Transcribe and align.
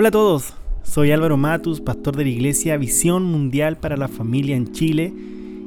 Hola 0.00 0.10
a 0.10 0.12
todos, 0.12 0.54
soy 0.84 1.10
Álvaro 1.10 1.36
Matus, 1.36 1.80
pastor 1.80 2.14
de 2.14 2.22
la 2.22 2.30
iglesia 2.30 2.76
Visión 2.76 3.24
Mundial 3.24 3.78
para 3.78 3.96
la 3.96 4.06
Familia 4.06 4.54
en 4.54 4.70
Chile 4.70 5.12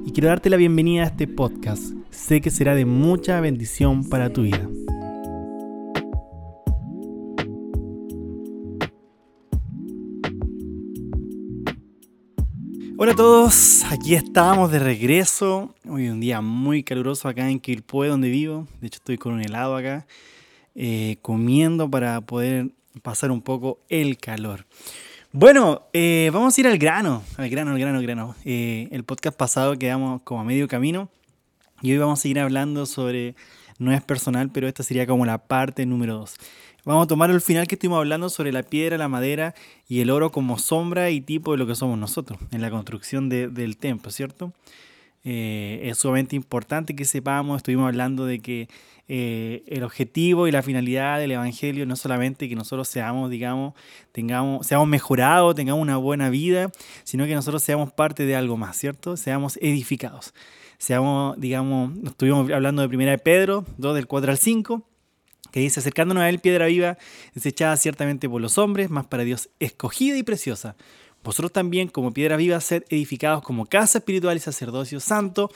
y 0.06 0.12
quiero 0.14 0.30
darte 0.30 0.50
la 0.50 0.56
bienvenida 0.56 1.04
a 1.04 1.08
este 1.08 1.28
podcast. 1.28 1.92
Sé 2.12 2.40
que 2.40 2.50
será 2.50 2.74
de 2.74 2.86
mucha 2.86 3.42
bendición 3.42 4.08
para 4.08 4.32
tu 4.32 4.44
vida. 4.44 4.70
Hola 12.98 13.12
a 13.12 13.16
todos, 13.16 13.84
aquí 13.92 14.16
estamos 14.16 14.72
de 14.72 14.80
regreso. 14.80 15.76
Hoy 15.90 16.08
un 16.08 16.22
día 16.22 16.40
muy 16.40 16.84
caluroso 16.84 17.28
acá 17.28 17.50
en 17.50 17.60
Quilpué, 17.60 18.08
donde 18.08 18.30
vivo. 18.30 18.66
De 18.80 18.88
hecho, 18.88 18.96
estoy 18.96 19.18
con 19.18 19.34
un 19.34 19.42
helado 19.42 19.76
acá, 19.76 20.08
eh, 20.74 21.18
comiendo 21.22 21.92
para 21.92 22.22
poder 22.22 22.70
pasar 23.02 23.32
un 23.32 23.42
poco 23.42 23.80
el 23.90 24.18
calor. 24.18 24.66
Bueno, 25.34 25.84
eh, 25.94 26.30
vamos 26.34 26.58
a 26.58 26.62
ir 26.62 26.68
al 26.68 26.78
grano, 26.78 27.24
al 27.38 27.50
grano, 27.50 27.72
al 27.72 27.80
grano, 27.80 27.98
al 28.00 28.04
grano. 28.04 28.36
Eh, 28.44 28.90
el 28.92 29.04
podcast 29.06 29.38
pasado 29.38 29.78
quedamos 29.78 30.22
como 30.24 30.42
a 30.42 30.44
medio 30.44 30.68
camino 30.68 31.10
y 31.82 31.92
hoy 31.94 31.98
vamos 31.98 32.20
a 32.20 32.22
seguir 32.22 32.40
hablando 32.40 32.86
sobre, 32.86 33.36
no 33.80 33.94
es 33.94 34.02
personal, 34.02 34.52
pero 34.52 34.68
esta 34.68 34.84
sería 34.84 35.08
como 35.08 35.26
la 35.26 35.38
parte 35.38 35.86
número 35.86 36.16
2. 36.16 36.36
Vamos 36.84 37.06
a 37.06 37.08
tomar 37.08 37.30
el 37.30 37.42
final 37.42 37.68
que 37.68 37.76
estuvimos 37.76 38.00
hablando 38.00 38.30
sobre 38.30 38.52
la 38.52 38.64
piedra, 38.64 38.98
la 38.98 39.08
madera 39.08 39.54
y 39.88 40.02
el 40.02 40.10
oro 40.10 40.32
como 40.32 40.58
sombra 40.58 41.12
y 41.12 41.22
tipo 41.22 41.52
de 41.52 41.60
lo 41.60 41.68
que 41.68 41.76
somos 41.76 41.98
nosotros 41.98 42.40
en 42.52 42.62
la 42.62 42.72
construcción 42.72 43.30
del 43.30 43.78
templo, 43.78 44.12
¿cierto? 44.12 44.52
Eh, 45.24 45.82
es 45.84 46.00
sumamente 46.00 46.36
importante 46.36 46.96
que 46.96 47.06
sepamos, 47.06 47.58
estuvimos 47.58 47.88
hablando 47.88 48.26
de 48.26 48.40
que 48.40 48.68
eh, 49.08 49.64
el 49.68 49.84
objetivo 49.84 50.48
y 50.48 50.52
la 50.52 50.64
finalidad 50.64 51.20
del 51.20 51.32
Evangelio 51.32 51.86
no 51.86 51.96
solamente 51.96 52.50
que 52.50 52.56
nosotros 52.56 52.88
seamos, 52.88 53.30
digamos, 53.30 53.74
tengamos, 54.12 54.66
seamos 54.66 54.88
mejorados, 54.88 55.54
tengamos 55.54 55.82
una 55.82 55.98
buena 55.98 56.30
vida, 56.30 56.72
sino 57.04 57.26
que 57.26 57.36
nosotros 57.36 57.62
seamos 57.62 57.92
parte 57.92 58.26
de 58.26 58.36
algo 58.36 58.58
más, 58.58 58.78
¿cierto? 58.78 59.18
Seamos 59.18 59.58
edificados. 59.62 60.34
Seamos, 60.78 61.40
digamos, 61.40 61.92
estuvimos 62.06 62.50
hablando 62.50 62.82
de 62.82 62.88
primera 62.88 63.12
de 63.12 63.20
Pedro, 63.20 63.66
2 63.78 63.96
del 63.96 64.08
4 64.08 64.32
al 64.32 64.38
5, 64.38 64.82
que 65.52 65.60
dice, 65.60 65.80
acercándonos 65.82 66.24
a 66.24 66.30
él, 66.30 66.40
piedra 66.40 66.68
viva, 66.68 66.98
desechada 67.36 67.76
ciertamente 67.78 68.28
por 68.28 68.42
los 68.42 68.58
hombres, 68.58 68.90
más 68.90 69.06
para 69.06 69.24
Dios 69.24 69.50
escogida 69.60 70.18
y 70.18 70.24
preciosa. 70.24 70.76
Vosotros 71.24 71.52
también, 71.52 71.88
como 71.88 72.14
piedra 72.14 72.38
viva, 72.38 72.60
sed 72.62 72.84
edificados 72.90 73.44
como 73.44 73.66
casa 73.66 74.00
espiritual 74.00 74.38
y 74.38 74.40
sacerdocio 74.40 75.00
santo, 75.00 75.52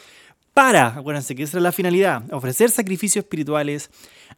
para, 0.53 0.87
acuérdense 0.87 1.35
que 1.35 1.43
esa 1.43 1.57
es 1.57 1.63
la 1.63 1.71
finalidad, 1.71 2.23
ofrecer 2.33 2.69
sacrificios 2.69 3.25
espirituales 3.25 3.89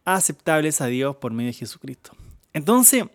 aceptables 0.04 0.82
a 0.82 0.88
Dios 0.88 1.16
por 1.18 1.32
medio 1.32 1.50
de 1.50 1.54
Jesucristo. 1.54 2.12
Entonces, 2.54 3.06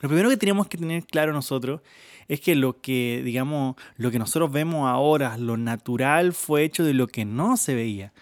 lo 0.00 0.08
primero 0.08 0.28
que 0.28 0.36
tenemos 0.36 0.66
que 0.66 0.76
tener 0.76 1.04
claro 1.04 1.32
nosotros 1.32 1.80
es 2.28 2.40
que 2.40 2.54
lo 2.54 2.80
que, 2.80 3.22
digamos, 3.24 3.76
lo 3.96 4.10
que 4.10 4.18
nosotros 4.18 4.52
vemos 4.52 4.88
ahora, 4.88 5.38
lo 5.38 5.56
natural, 5.56 6.32
fue 6.32 6.64
hecho 6.64 6.84
de 6.84 6.92
lo 6.92 7.06
que 7.06 7.24
no 7.24 7.56
se 7.56 7.74
veía. 7.74 8.12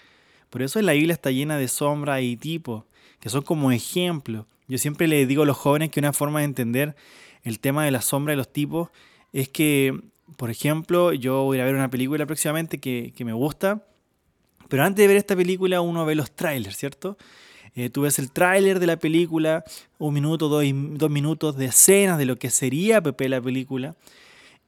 Por 0.50 0.62
eso 0.62 0.80
la 0.80 0.92
Biblia 0.92 1.14
está 1.14 1.30
llena 1.30 1.56
de 1.58 1.66
sombras 1.66 2.22
y 2.22 2.36
tipos 2.36 2.84
que 3.18 3.30
son 3.30 3.42
como 3.42 3.72
ejemplos. 3.72 4.46
Yo 4.68 4.78
siempre 4.78 5.08
le 5.08 5.26
digo 5.26 5.42
a 5.42 5.46
los 5.46 5.56
jóvenes 5.56 5.90
que 5.90 5.98
una 5.98 6.12
forma 6.12 6.40
de 6.40 6.44
entender 6.44 6.94
el 7.42 7.58
tema 7.58 7.84
de 7.84 7.90
la 7.90 8.02
sombra 8.02 8.34
y 8.34 8.36
los 8.36 8.52
tipos 8.52 8.90
es 9.34 9.48
que, 9.48 10.00
por 10.36 10.48
ejemplo, 10.48 11.12
yo 11.12 11.42
voy 11.42 11.58
a 11.58 11.64
ver 11.64 11.74
una 11.74 11.90
película 11.90 12.24
próximamente 12.24 12.78
que, 12.78 13.12
me 13.24 13.32
gusta, 13.32 13.84
pero 14.68 14.84
antes 14.84 15.02
de 15.02 15.08
ver 15.08 15.16
esta 15.16 15.34
película 15.34 15.80
uno 15.80 16.06
ve 16.06 16.14
los 16.14 16.30
trailers, 16.30 16.76
¿cierto? 16.76 17.18
Eh, 17.74 17.90
tú 17.90 18.02
ves 18.02 18.20
el 18.20 18.30
tráiler 18.30 18.78
de 18.78 18.86
la 18.86 18.96
película, 18.96 19.64
un 19.98 20.14
minuto, 20.14 20.48
dos, 20.48 20.64
dos, 20.92 21.10
minutos 21.10 21.56
de 21.56 21.66
escenas 21.66 22.16
de 22.16 22.26
lo 22.26 22.36
que 22.36 22.48
sería 22.48 23.02
Pepe 23.02 23.28
la 23.28 23.40
película, 23.40 23.96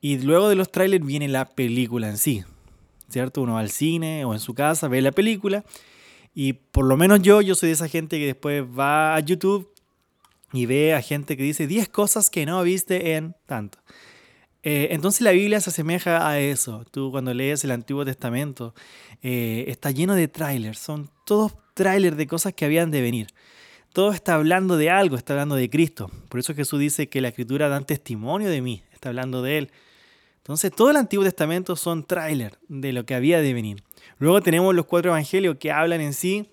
y 0.00 0.18
luego 0.18 0.48
de 0.48 0.56
los 0.56 0.72
trailers 0.72 1.06
viene 1.06 1.28
la 1.28 1.44
película 1.44 2.08
en 2.08 2.18
sí, 2.18 2.42
¿cierto? 3.08 3.42
Uno 3.42 3.54
va 3.54 3.60
al 3.60 3.70
cine 3.70 4.24
o 4.24 4.34
en 4.34 4.40
su 4.40 4.52
casa, 4.52 4.88
ve 4.88 5.00
la 5.00 5.12
película, 5.12 5.64
y 6.34 6.54
por 6.54 6.86
lo 6.86 6.96
menos 6.96 7.22
yo, 7.22 7.40
yo 7.40 7.54
soy 7.54 7.68
de 7.68 7.74
esa 7.74 7.86
gente 7.86 8.18
que 8.18 8.26
después 8.26 8.64
va 8.64 9.14
a 9.14 9.20
YouTube 9.20 9.70
y 10.52 10.66
ve 10.66 10.92
a 10.92 11.00
gente 11.02 11.36
que 11.36 11.44
dice 11.44 11.68
10 11.68 11.88
cosas 11.88 12.30
que 12.30 12.46
no 12.46 12.60
viste 12.64 13.14
en 13.14 13.36
tanto. 13.46 13.78
Eh, 14.68 14.88
entonces 14.90 15.20
la 15.20 15.30
Biblia 15.30 15.60
se 15.60 15.70
asemeja 15.70 16.28
a 16.28 16.40
eso. 16.40 16.84
Tú 16.90 17.12
cuando 17.12 17.32
lees 17.32 17.62
el 17.62 17.70
Antiguo 17.70 18.04
Testamento 18.04 18.74
eh, 19.22 19.64
está 19.68 19.92
lleno 19.92 20.16
de 20.16 20.26
trailers. 20.26 20.80
Son 20.80 21.08
todos 21.24 21.54
trailers 21.74 22.16
de 22.16 22.26
cosas 22.26 22.52
que 22.52 22.64
habían 22.64 22.90
de 22.90 23.00
venir. 23.00 23.28
Todo 23.92 24.10
está 24.10 24.34
hablando 24.34 24.76
de 24.76 24.90
algo, 24.90 25.14
está 25.14 25.34
hablando 25.34 25.54
de 25.54 25.70
Cristo. 25.70 26.10
Por 26.28 26.40
eso 26.40 26.52
Jesús 26.52 26.80
dice 26.80 27.08
que 27.08 27.20
la 27.20 27.28
Escritura 27.28 27.68
da 27.68 27.80
testimonio 27.82 28.48
de 28.50 28.60
mí, 28.60 28.82
está 28.92 29.10
hablando 29.10 29.40
de 29.40 29.58
Él. 29.58 29.70
Entonces 30.38 30.72
todo 30.72 30.90
el 30.90 30.96
Antiguo 30.96 31.24
Testamento 31.24 31.76
son 31.76 32.02
trailers 32.02 32.58
de 32.66 32.92
lo 32.92 33.06
que 33.06 33.14
había 33.14 33.40
de 33.40 33.54
venir. 33.54 33.84
Luego 34.18 34.40
tenemos 34.40 34.74
los 34.74 34.86
cuatro 34.86 35.12
evangelios 35.12 35.58
que 35.58 35.70
hablan 35.70 36.00
en 36.00 36.12
sí 36.12 36.48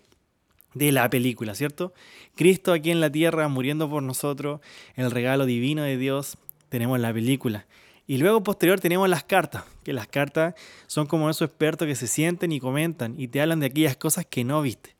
de 0.75 0.91
la 0.91 1.09
película, 1.09 1.56
¿cierto? 1.56 1.95
Cristo 2.35 2.74
aquí 2.74 2.91
en 2.91 3.00
la 3.00 3.12
tierra 3.12 3.47
muriendo 3.47 3.90
por 3.90 4.03
nosotros, 4.03 4.62
el 4.95 5.09
regalo 5.09 5.47
divino 5.47 5.81
de 5.81 5.97
Dios, 5.97 6.38
tenemos 6.69 7.00
la 7.00 7.12
película. 7.12 7.66
Y 8.06 8.18
luego 8.18 8.44
posterior 8.44 8.80
tenemos 8.80 9.08
las 9.08 9.24
cartas, 9.24 9.64
que 9.84 9.94
las 9.94 10.08
cartas 10.08 10.56
son 10.88 11.08
como 11.08 11.30
esos 11.30 11.47
expertos 11.47 11.88
que 11.88 11.96
se 11.96 12.08
sienten 12.08 12.52
y 12.52 12.59
comentan 12.59 13.16
y 13.18 13.30
te 13.30 13.41
hablan 13.41 13.62
de 13.62 13.68
aquellas 13.68 13.96
cosas 13.96 14.25
que 14.25 14.44
no 14.44 14.62
viste. 14.62 14.96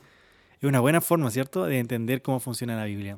Es 0.62 0.70
una 0.70 0.80
buena 0.80 1.02
forma, 1.02 1.30
¿cierto?, 1.30 1.66
de 1.66 1.80
entender 1.80 2.22
cómo 2.22 2.40
funciona 2.40 2.78
la 2.78 2.86
Biblia. 2.86 3.18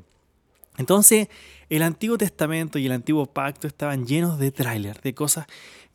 Entonces, 0.77 1.29
el 1.69 1.83
Antiguo 1.83 2.17
Testamento 2.17 2.79
y 2.79 2.87
el 2.87 2.91
Antiguo 2.91 3.27
Pacto 3.27 3.67
estaban 3.67 4.07
llenos 4.07 4.39
de 4.39 4.51
tráiler, 4.51 4.99
de 5.01 5.13
cosas 5.13 5.45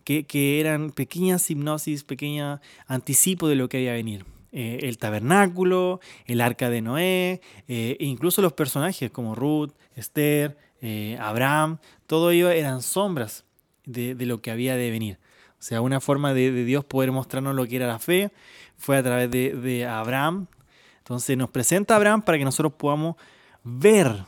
que, 0.05 0.61
eran 0.61 0.91
pequeñas 0.91 1.51
hipnosis, 1.51 2.05
pequeños 2.05 2.61
anticipo 2.87 3.49
de 3.49 3.57
lo 3.57 3.69
que 3.69 3.79
había 3.79 3.93
a 3.93 3.95
venir. 3.95 4.25
Eh, 4.53 4.81
el 4.83 4.99
tabernáculo, 4.99 6.01
el 6.27 6.41
arca 6.41 6.71
de 6.71 6.83
Noé, 6.83 7.41
eh, 7.69 7.97
incluso 8.01 8.43
los 8.43 8.53
personajes 8.53 9.11
como 9.11 9.35
Ruth, 9.35 9.73
Esther, 9.95 10.57
eh, 10.81 11.17
Abraham, 11.21 11.79
todo 12.07 12.31
ello 12.31 12.51
eran 12.51 12.83
sombras 12.83 13.45
de, 13.85 14.15
lo 14.27 14.41
que 14.41 14.51
había 14.51 14.77
de 14.77 14.91
venir. 14.91 15.19
O 15.59 15.63
sea, 15.63 15.81
una 15.81 16.01
forma 16.01 16.33
de, 16.33 16.65
Dios 16.65 16.85
poder 16.85 17.13
mostrarnos 17.13 17.55
lo 17.55 17.67
que 17.67 17.77
era 17.77 17.87
la 17.87 17.99
fe 17.99 18.31
fue 18.77 18.97
a 18.97 19.03
través 19.03 19.31
de, 19.31 19.55
de 19.55 19.87
Abraham. 19.87 20.47
Entonces 20.99 21.37
nos 21.37 21.51
presenta 21.51 21.97
Abraham 21.97 22.23
para 22.23 22.39
que 22.39 22.45
nosotros 22.45 22.73
podamos 22.75 23.17
ver 23.65 24.25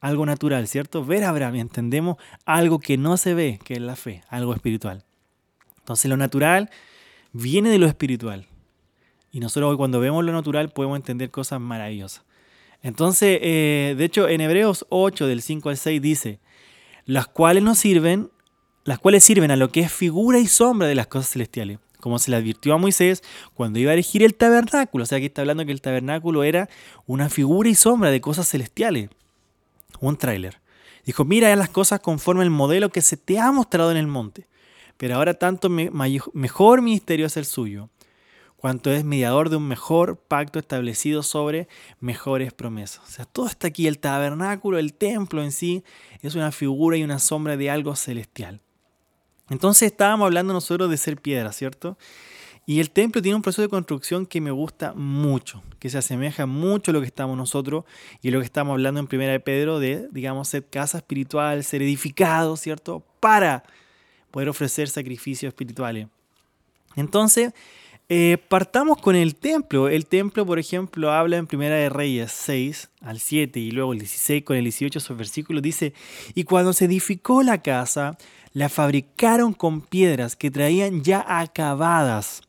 algo 0.00 0.26
natural, 0.26 0.66
¿cierto? 0.68 1.04
Ver 1.04 1.24
a 1.24 1.30
Abraham 1.30 1.56
y 1.56 1.60
entendemos 1.60 2.16
algo 2.44 2.78
que 2.78 2.96
no 2.96 3.16
se 3.16 3.34
ve, 3.34 3.58
que 3.64 3.74
es 3.74 3.80
la 3.80 3.96
fe, 3.96 4.22
algo 4.28 4.54
espiritual. 4.54 5.04
Entonces 5.78 6.08
lo 6.08 6.16
natural 6.16 6.70
viene 7.32 7.70
de 7.70 7.78
lo 7.78 7.86
espiritual. 7.86 8.46
Y 9.32 9.40
nosotros 9.40 9.70
hoy 9.70 9.76
cuando 9.76 10.00
vemos 10.00 10.24
lo 10.24 10.32
natural 10.32 10.70
podemos 10.70 10.96
entender 10.96 11.30
cosas 11.30 11.60
maravillosas. 11.60 12.24
Entonces, 12.82 13.38
eh, 13.42 13.94
de 13.96 14.04
hecho, 14.04 14.28
en 14.28 14.40
Hebreos 14.40 14.86
8, 14.88 15.26
del 15.26 15.42
5 15.42 15.68
al 15.68 15.76
6 15.76 16.00
dice, 16.00 16.40
las 17.04 17.26
cuales 17.26 17.62
nos 17.62 17.78
sirven, 17.78 18.30
las 18.84 18.98
cuales 18.98 19.24
sirven 19.24 19.50
a 19.50 19.56
lo 19.56 19.70
que 19.70 19.80
es 19.80 19.92
figura 19.92 20.38
y 20.38 20.46
sombra 20.46 20.88
de 20.88 20.94
las 20.94 21.06
cosas 21.06 21.32
celestiales, 21.32 21.78
como 22.00 22.18
se 22.18 22.30
le 22.30 22.36
advirtió 22.36 22.74
a 22.74 22.78
Moisés 22.78 23.22
cuando 23.54 23.78
iba 23.78 23.90
a 23.90 23.94
elegir 23.94 24.22
el 24.22 24.34
tabernáculo. 24.34 25.04
O 25.04 25.06
sea, 25.06 25.18
aquí 25.18 25.26
está 25.26 25.42
hablando 25.42 25.66
que 25.66 25.72
el 25.72 25.82
tabernáculo 25.82 26.44
era 26.44 26.68
una 27.06 27.28
figura 27.28 27.68
y 27.68 27.74
sombra 27.74 28.10
de 28.10 28.20
cosas 28.20 28.48
celestiales. 28.48 29.10
Un 30.00 30.16
tráiler. 30.16 30.60
Dijo, 31.04 31.24
mira 31.24 31.54
las 31.56 31.68
cosas 31.68 32.00
conforme 32.00 32.44
el 32.44 32.50
modelo 32.50 32.90
que 32.90 33.02
se 33.02 33.16
te 33.16 33.38
ha 33.38 33.50
mostrado 33.52 33.90
en 33.90 33.96
el 33.96 34.06
monte 34.06 34.46
pero 35.00 35.16
ahora 35.16 35.32
tanto 35.32 35.70
mejor 35.70 36.82
ministerio 36.82 37.24
es 37.24 37.38
el 37.38 37.46
suyo, 37.46 37.88
cuanto 38.58 38.92
es 38.92 39.02
mediador 39.02 39.48
de 39.48 39.56
un 39.56 39.66
mejor 39.66 40.18
pacto 40.18 40.58
establecido 40.58 41.22
sobre 41.22 41.68
mejores 42.00 42.52
promesas. 42.52 43.02
O 43.08 43.10
sea, 43.10 43.24
todo 43.24 43.46
está 43.46 43.68
aquí, 43.68 43.86
el 43.86 43.98
tabernáculo, 43.98 44.76
el 44.76 44.92
templo 44.92 45.42
en 45.42 45.52
sí, 45.52 45.84
es 46.20 46.34
una 46.34 46.52
figura 46.52 46.98
y 46.98 47.02
una 47.02 47.18
sombra 47.18 47.56
de 47.56 47.70
algo 47.70 47.96
celestial. 47.96 48.60
Entonces 49.50 49.90
estábamos 49.90 50.26
hablando 50.26 50.52
nosotros 50.52 50.88
de 50.88 50.96
ser 50.96 51.16
piedra, 51.16 51.52
¿cierto? 51.52 51.98
Y 52.66 52.78
el 52.78 52.90
templo 52.90 53.20
tiene 53.20 53.34
un 53.34 53.42
proceso 53.42 53.62
de 53.62 53.68
construcción 53.68 54.26
que 54.26 54.40
me 54.40 54.52
gusta 54.52 54.92
mucho, 54.94 55.62
que 55.80 55.90
se 55.90 55.98
asemeja 55.98 56.46
mucho 56.46 56.92
a 56.92 56.94
lo 56.94 57.00
que 57.00 57.06
estamos 57.06 57.36
nosotros 57.36 57.84
y 58.22 58.30
lo 58.30 58.38
que 58.38 58.44
estamos 58.44 58.72
hablando 58.72 59.00
en 59.00 59.08
Primera 59.08 59.32
de 59.32 59.40
Pedro 59.40 59.80
de, 59.80 60.08
digamos, 60.12 60.48
ser 60.48 60.64
casa 60.64 60.98
espiritual, 60.98 61.64
ser 61.64 61.82
edificado, 61.82 62.56
¿cierto? 62.56 63.02
Para 63.18 63.64
poder 64.30 64.48
ofrecer 64.48 64.88
sacrificios 64.88 65.48
espirituales. 65.48 66.06
Entonces, 66.94 67.52
eh, 68.08 68.38
partamos 68.48 68.98
con 68.98 69.14
el 69.14 69.36
templo. 69.36 69.88
El 69.88 70.06
templo, 70.06 70.44
por 70.44 70.58
ejemplo, 70.58 71.12
habla 71.12 71.36
en 71.36 71.46
Primera 71.46 71.76
de 71.76 71.88
Reyes 71.88 72.32
6 72.32 72.90
al 73.02 73.20
7 73.20 73.60
y 73.60 73.70
luego 73.70 73.92
el 73.92 74.00
16 74.00 74.42
con 74.42 74.56
el 74.56 74.64
18 74.64 74.98
esos 74.98 75.16
versículos. 75.16 75.62
Dice, 75.62 75.94
y 76.34 76.42
cuando 76.44 76.72
se 76.72 76.86
edificó 76.86 77.42
la 77.42 77.62
casa, 77.62 78.18
la 78.52 78.68
fabricaron 78.68 79.52
con 79.52 79.80
piedras 79.80 80.36
que 80.36 80.50
traían 80.50 81.02
ya 81.02 81.24
acabadas. 81.26 82.42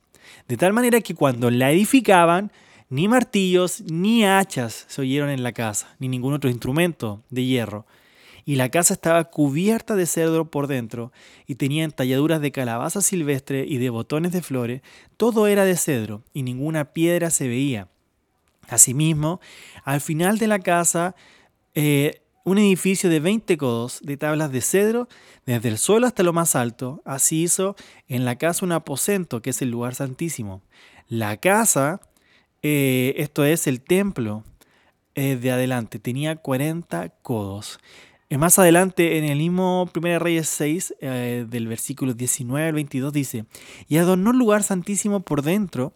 De 0.47 0.57
tal 0.57 0.73
manera 0.73 1.01
que 1.01 1.15
cuando 1.15 1.49
la 1.49 1.71
edificaban, 1.71 2.51
ni 2.89 3.07
martillos 3.07 3.81
ni 3.89 4.25
hachas 4.25 4.85
se 4.89 5.01
oyeron 5.01 5.29
en 5.29 5.43
la 5.43 5.53
casa, 5.53 5.95
ni 5.99 6.07
ningún 6.09 6.33
otro 6.33 6.49
instrumento 6.49 7.23
de 7.29 7.45
hierro 7.45 7.85
Y 8.45 8.55
la 8.55 8.67
casa 8.69 8.93
estaba 8.93 9.23
cubierta 9.25 9.95
de 9.95 10.05
cedro 10.05 10.51
por 10.51 10.67
dentro 10.67 11.13
y 11.47 11.55
tenía 11.55 11.85
entalladuras 11.85 12.41
de 12.41 12.51
calabaza 12.51 13.01
silvestre 13.01 13.65
y 13.65 13.77
de 13.77 13.89
botones 13.89 14.33
de 14.33 14.41
flores. 14.41 14.81
Todo 15.15 15.47
era 15.47 15.63
de 15.63 15.77
cedro 15.77 16.23
y 16.33 16.43
ninguna 16.43 16.91
piedra 16.91 17.29
se 17.29 17.47
veía. 17.47 17.87
Asimismo, 18.67 19.39
al 19.83 20.01
final 20.01 20.37
de 20.37 20.47
la 20.47 20.59
casa, 20.59 21.15
eh, 21.75 22.21
un 22.43 22.57
edificio 22.57 23.09
de 23.09 23.19
20 23.19 23.57
codos 23.57 23.99
de 24.01 24.17
tablas 24.17 24.51
de 24.51 24.61
cedro, 24.61 25.07
desde 25.45 25.69
el 25.69 25.77
suelo 25.77 26.07
hasta 26.07 26.23
lo 26.23 26.33
más 26.33 26.55
alto. 26.55 27.01
Así 27.05 27.43
hizo 27.43 27.75
en 28.07 28.25
la 28.25 28.37
casa 28.37 28.65
un 28.65 28.71
aposento, 28.71 29.41
que 29.41 29.51
es 29.51 29.61
el 29.61 29.69
lugar 29.69 29.95
santísimo. 29.95 30.61
La 31.07 31.37
casa, 31.37 32.01
eh, 32.61 33.13
esto 33.17 33.45
es 33.45 33.67
el 33.67 33.81
templo 33.81 34.43
eh, 35.15 35.35
de 35.35 35.51
adelante, 35.51 35.99
tenía 35.99 36.37
40 36.37 37.09
codos. 37.21 37.79
Más 38.29 38.57
adelante, 38.57 39.17
en 39.17 39.25
el 39.25 39.39
mismo 39.39 39.89
1 39.93 40.19
Reyes 40.19 40.47
6, 40.47 40.95
eh, 41.01 41.45
del 41.49 41.67
versículo 41.67 42.13
19 42.13 42.65
al 42.65 42.73
22, 42.73 43.11
dice, 43.11 43.43
y 43.89 43.97
adornó 43.97 44.31
el 44.31 44.37
lugar 44.37 44.63
santísimo 44.63 45.19
por 45.19 45.41
dentro, 45.41 45.93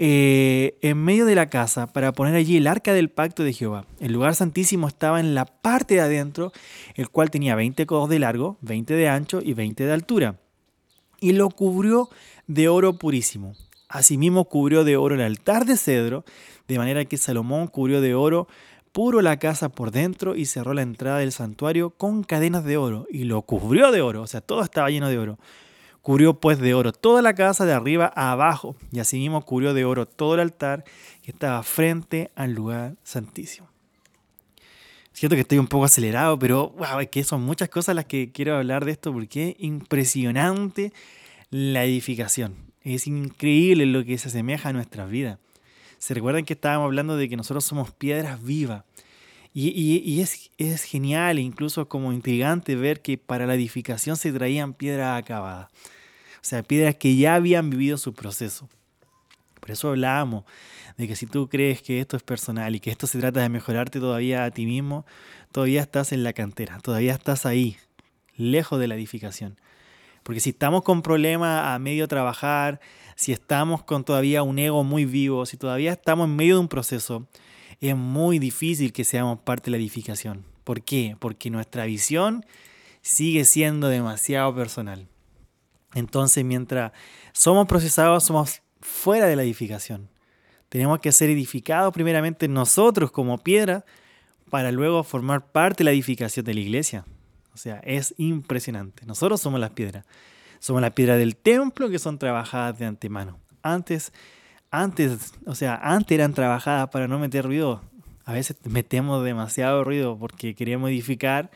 eh, 0.00 0.78
en 0.80 0.96
medio 1.02 1.26
de 1.26 1.34
la 1.34 1.48
casa, 1.48 1.92
para 1.92 2.12
poner 2.12 2.36
allí 2.36 2.56
el 2.56 2.68
arca 2.68 2.92
del 2.92 3.10
pacto 3.10 3.42
de 3.42 3.52
Jehová. 3.52 3.84
El 3.98 4.12
lugar 4.12 4.36
santísimo 4.36 4.86
estaba 4.86 5.18
en 5.18 5.34
la 5.34 5.44
parte 5.44 5.94
de 5.94 6.02
adentro, 6.02 6.52
el 6.94 7.08
cual 7.08 7.32
tenía 7.32 7.56
20 7.56 7.84
codos 7.86 8.08
de 8.08 8.20
largo, 8.20 8.58
20 8.60 8.94
de 8.94 9.08
ancho 9.08 9.40
y 9.42 9.54
20 9.54 9.84
de 9.86 9.92
altura. 9.92 10.38
Y 11.20 11.32
lo 11.32 11.50
cubrió 11.50 12.10
de 12.46 12.68
oro 12.68 12.96
purísimo. 12.96 13.56
Asimismo 13.88 14.44
cubrió 14.44 14.84
de 14.84 14.96
oro 14.96 15.16
el 15.16 15.20
altar 15.20 15.66
de 15.66 15.76
cedro, 15.76 16.24
de 16.68 16.78
manera 16.78 17.04
que 17.04 17.16
Salomón 17.16 17.66
cubrió 17.66 18.00
de 18.00 18.14
oro 18.14 18.46
puro 18.92 19.20
la 19.20 19.40
casa 19.40 19.68
por 19.68 19.90
dentro 19.90 20.36
y 20.36 20.46
cerró 20.46 20.74
la 20.74 20.82
entrada 20.82 21.18
del 21.18 21.32
santuario 21.32 21.90
con 21.90 22.22
cadenas 22.22 22.64
de 22.64 22.76
oro 22.76 23.08
y 23.10 23.24
lo 23.24 23.42
cubrió 23.42 23.90
de 23.90 24.00
oro, 24.00 24.22
o 24.22 24.26
sea, 24.28 24.42
todo 24.42 24.62
estaba 24.62 24.90
lleno 24.90 25.08
de 25.08 25.18
oro. 25.18 25.38
Cubrió 26.08 26.40
pues 26.40 26.58
de 26.58 26.72
oro 26.72 26.92
toda 26.92 27.20
la 27.20 27.34
casa 27.34 27.66
de 27.66 27.74
arriba 27.74 28.10
a 28.16 28.32
abajo 28.32 28.74
y 28.90 28.98
asimismo 28.98 29.44
cubrió 29.44 29.74
de 29.74 29.84
oro 29.84 30.06
todo 30.06 30.32
el 30.36 30.40
altar 30.40 30.84
que 31.22 31.32
estaba 31.32 31.62
frente 31.62 32.30
al 32.34 32.54
lugar 32.54 32.96
santísimo. 33.04 33.68
Siento 35.12 35.36
que 35.36 35.42
estoy 35.42 35.58
un 35.58 35.66
poco 35.66 35.84
acelerado, 35.84 36.38
pero 36.38 36.70
wow, 36.70 37.00
es 37.00 37.10
que 37.10 37.24
son 37.24 37.42
muchas 37.42 37.68
cosas 37.68 37.94
las 37.94 38.06
que 38.06 38.32
quiero 38.32 38.56
hablar 38.56 38.86
de 38.86 38.92
esto 38.92 39.12
porque 39.12 39.50
es 39.50 39.56
impresionante 39.58 40.94
la 41.50 41.84
edificación. 41.84 42.54
Es 42.82 43.06
increíble 43.06 43.84
lo 43.84 44.02
que 44.02 44.16
se 44.16 44.28
asemeja 44.28 44.70
a 44.70 44.72
nuestras 44.72 45.10
vidas. 45.10 45.38
Se 45.98 46.14
recuerdan 46.14 46.46
que 46.46 46.54
estábamos 46.54 46.86
hablando 46.86 47.18
de 47.18 47.28
que 47.28 47.36
nosotros 47.36 47.66
somos 47.66 47.90
piedras 47.90 48.42
vivas. 48.42 48.82
Y, 49.52 50.20
es, 50.22 50.52
es, 50.56 50.84
genial, 50.84 51.38
incluso 51.38 51.86
como 51.86 52.14
intrigante 52.14 52.76
ver 52.76 53.02
que 53.02 53.18
para 53.18 53.46
la 53.46 53.56
edificación 53.56 54.16
se 54.16 54.32
traían 54.32 54.72
piedras 54.72 55.22
acabadas. 55.22 55.68
Sea, 56.48 56.62
piedras 56.62 56.94
que 56.94 57.14
ya 57.14 57.34
habían 57.34 57.68
vivido 57.68 57.98
su 57.98 58.14
proceso. 58.14 58.70
Por 59.60 59.70
eso 59.70 59.90
hablábamos 59.90 60.44
de 60.96 61.06
que 61.06 61.14
si 61.14 61.26
tú 61.26 61.46
crees 61.46 61.82
que 61.82 62.00
esto 62.00 62.16
es 62.16 62.22
personal 62.22 62.74
y 62.74 62.80
que 62.80 62.90
esto 62.90 63.06
se 63.06 63.18
trata 63.18 63.42
de 63.42 63.50
mejorarte 63.50 64.00
todavía 64.00 64.44
a 64.44 64.50
ti 64.50 64.64
mismo, 64.64 65.04
todavía 65.52 65.82
estás 65.82 66.10
en 66.10 66.24
la 66.24 66.32
cantera, 66.32 66.78
todavía 66.78 67.12
estás 67.12 67.44
ahí, 67.44 67.76
lejos 68.38 68.80
de 68.80 68.88
la 68.88 68.94
edificación. 68.94 69.60
Porque 70.22 70.40
si 70.40 70.48
estamos 70.48 70.84
con 70.84 71.02
problemas 71.02 71.66
a 71.66 71.78
medio 71.78 72.08
trabajar, 72.08 72.80
si 73.14 73.32
estamos 73.32 73.84
con 73.84 74.02
todavía 74.04 74.42
un 74.42 74.58
ego 74.58 74.84
muy 74.84 75.04
vivo, 75.04 75.44
si 75.44 75.58
todavía 75.58 75.92
estamos 75.92 76.28
en 76.28 76.36
medio 76.36 76.54
de 76.54 76.60
un 76.60 76.68
proceso, 76.68 77.28
es 77.78 77.94
muy 77.94 78.38
difícil 78.38 78.94
que 78.94 79.04
seamos 79.04 79.40
parte 79.40 79.66
de 79.66 79.72
la 79.72 79.82
edificación. 79.82 80.46
¿Por 80.64 80.80
qué? 80.80 81.14
Porque 81.18 81.50
nuestra 81.50 81.84
visión 81.84 82.46
sigue 83.02 83.44
siendo 83.44 83.88
demasiado 83.88 84.54
personal. 84.54 85.08
Entonces, 85.94 86.44
mientras 86.44 86.92
somos 87.32 87.66
procesados, 87.66 88.24
somos 88.24 88.62
fuera 88.80 89.26
de 89.26 89.36
la 89.36 89.42
edificación. 89.42 90.08
Tenemos 90.68 91.00
que 91.00 91.12
ser 91.12 91.30
edificados 91.30 91.94
primeramente 91.94 92.46
nosotros 92.48 93.10
como 93.10 93.38
piedra 93.38 93.84
para 94.50 94.70
luego 94.72 95.02
formar 95.02 95.50
parte 95.50 95.78
de 95.78 95.84
la 95.84 95.90
edificación 95.92 96.44
de 96.44 96.54
la 96.54 96.60
iglesia. 96.60 97.04
O 97.54 97.56
sea, 97.56 97.80
es 97.84 98.14
impresionante. 98.18 99.04
Nosotros 99.06 99.40
somos 99.40 99.60
las 99.60 99.70
piedras. 99.70 100.04
Somos 100.60 100.82
la 100.82 100.90
piedra 100.90 101.16
del 101.16 101.36
templo 101.36 101.88
que 101.88 101.98
son 101.98 102.18
trabajadas 102.18 102.78
de 102.78 102.86
antemano. 102.86 103.38
Antes, 103.62 104.12
antes, 104.70 105.32
o 105.46 105.54
sea, 105.54 105.78
antes 105.82 106.14
eran 106.14 106.34
trabajadas 106.34 106.88
para 106.90 107.08
no 107.08 107.18
meter 107.18 107.44
ruido. 107.44 107.82
A 108.24 108.32
veces 108.32 108.56
metemos 108.64 109.24
demasiado 109.24 109.84
ruido 109.84 110.18
porque 110.18 110.54
queremos 110.54 110.90
edificar 110.90 111.50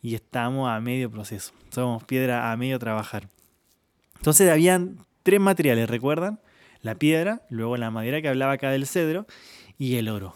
y 0.00 0.14
estamos 0.14 0.70
a 0.70 0.80
medio 0.80 1.10
proceso. 1.10 1.52
Somos 1.70 2.04
piedra 2.04 2.52
a 2.52 2.56
medio 2.56 2.78
trabajar. 2.78 3.28
Entonces 4.24 4.50
habían 4.50 4.98
tres 5.22 5.38
materiales, 5.38 5.88
¿recuerdan? 5.88 6.40
La 6.80 6.94
piedra, 6.94 7.42
luego 7.50 7.76
la 7.76 7.90
madera 7.90 8.22
que 8.22 8.28
hablaba 8.28 8.52
acá 8.52 8.70
del 8.70 8.86
cedro 8.86 9.26
y 9.76 9.96
el 9.96 10.08
oro. 10.08 10.34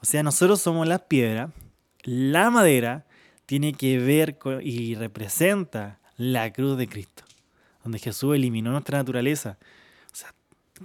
O 0.00 0.04
sea, 0.04 0.24
nosotros 0.24 0.60
somos 0.60 0.88
las 0.88 1.02
piedras, 1.02 1.52
la 2.02 2.50
madera 2.50 3.06
tiene 3.46 3.74
que 3.74 3.98
ver 3.98 4.38
y 4.62 4.96
representa 4.96 6.00
la 6.16 6.52
cruz 6.52 6.76
de 6.76 6.88
Cristo 6.88 7.22
donde 7.84 8.00
Jesús 8.00 8.34
eliminó 8.34 8.72
nuestra 8.72 8.98
naturaleza. 8.98 9.56
O 10.12 10.16
sea, 10.16 10.34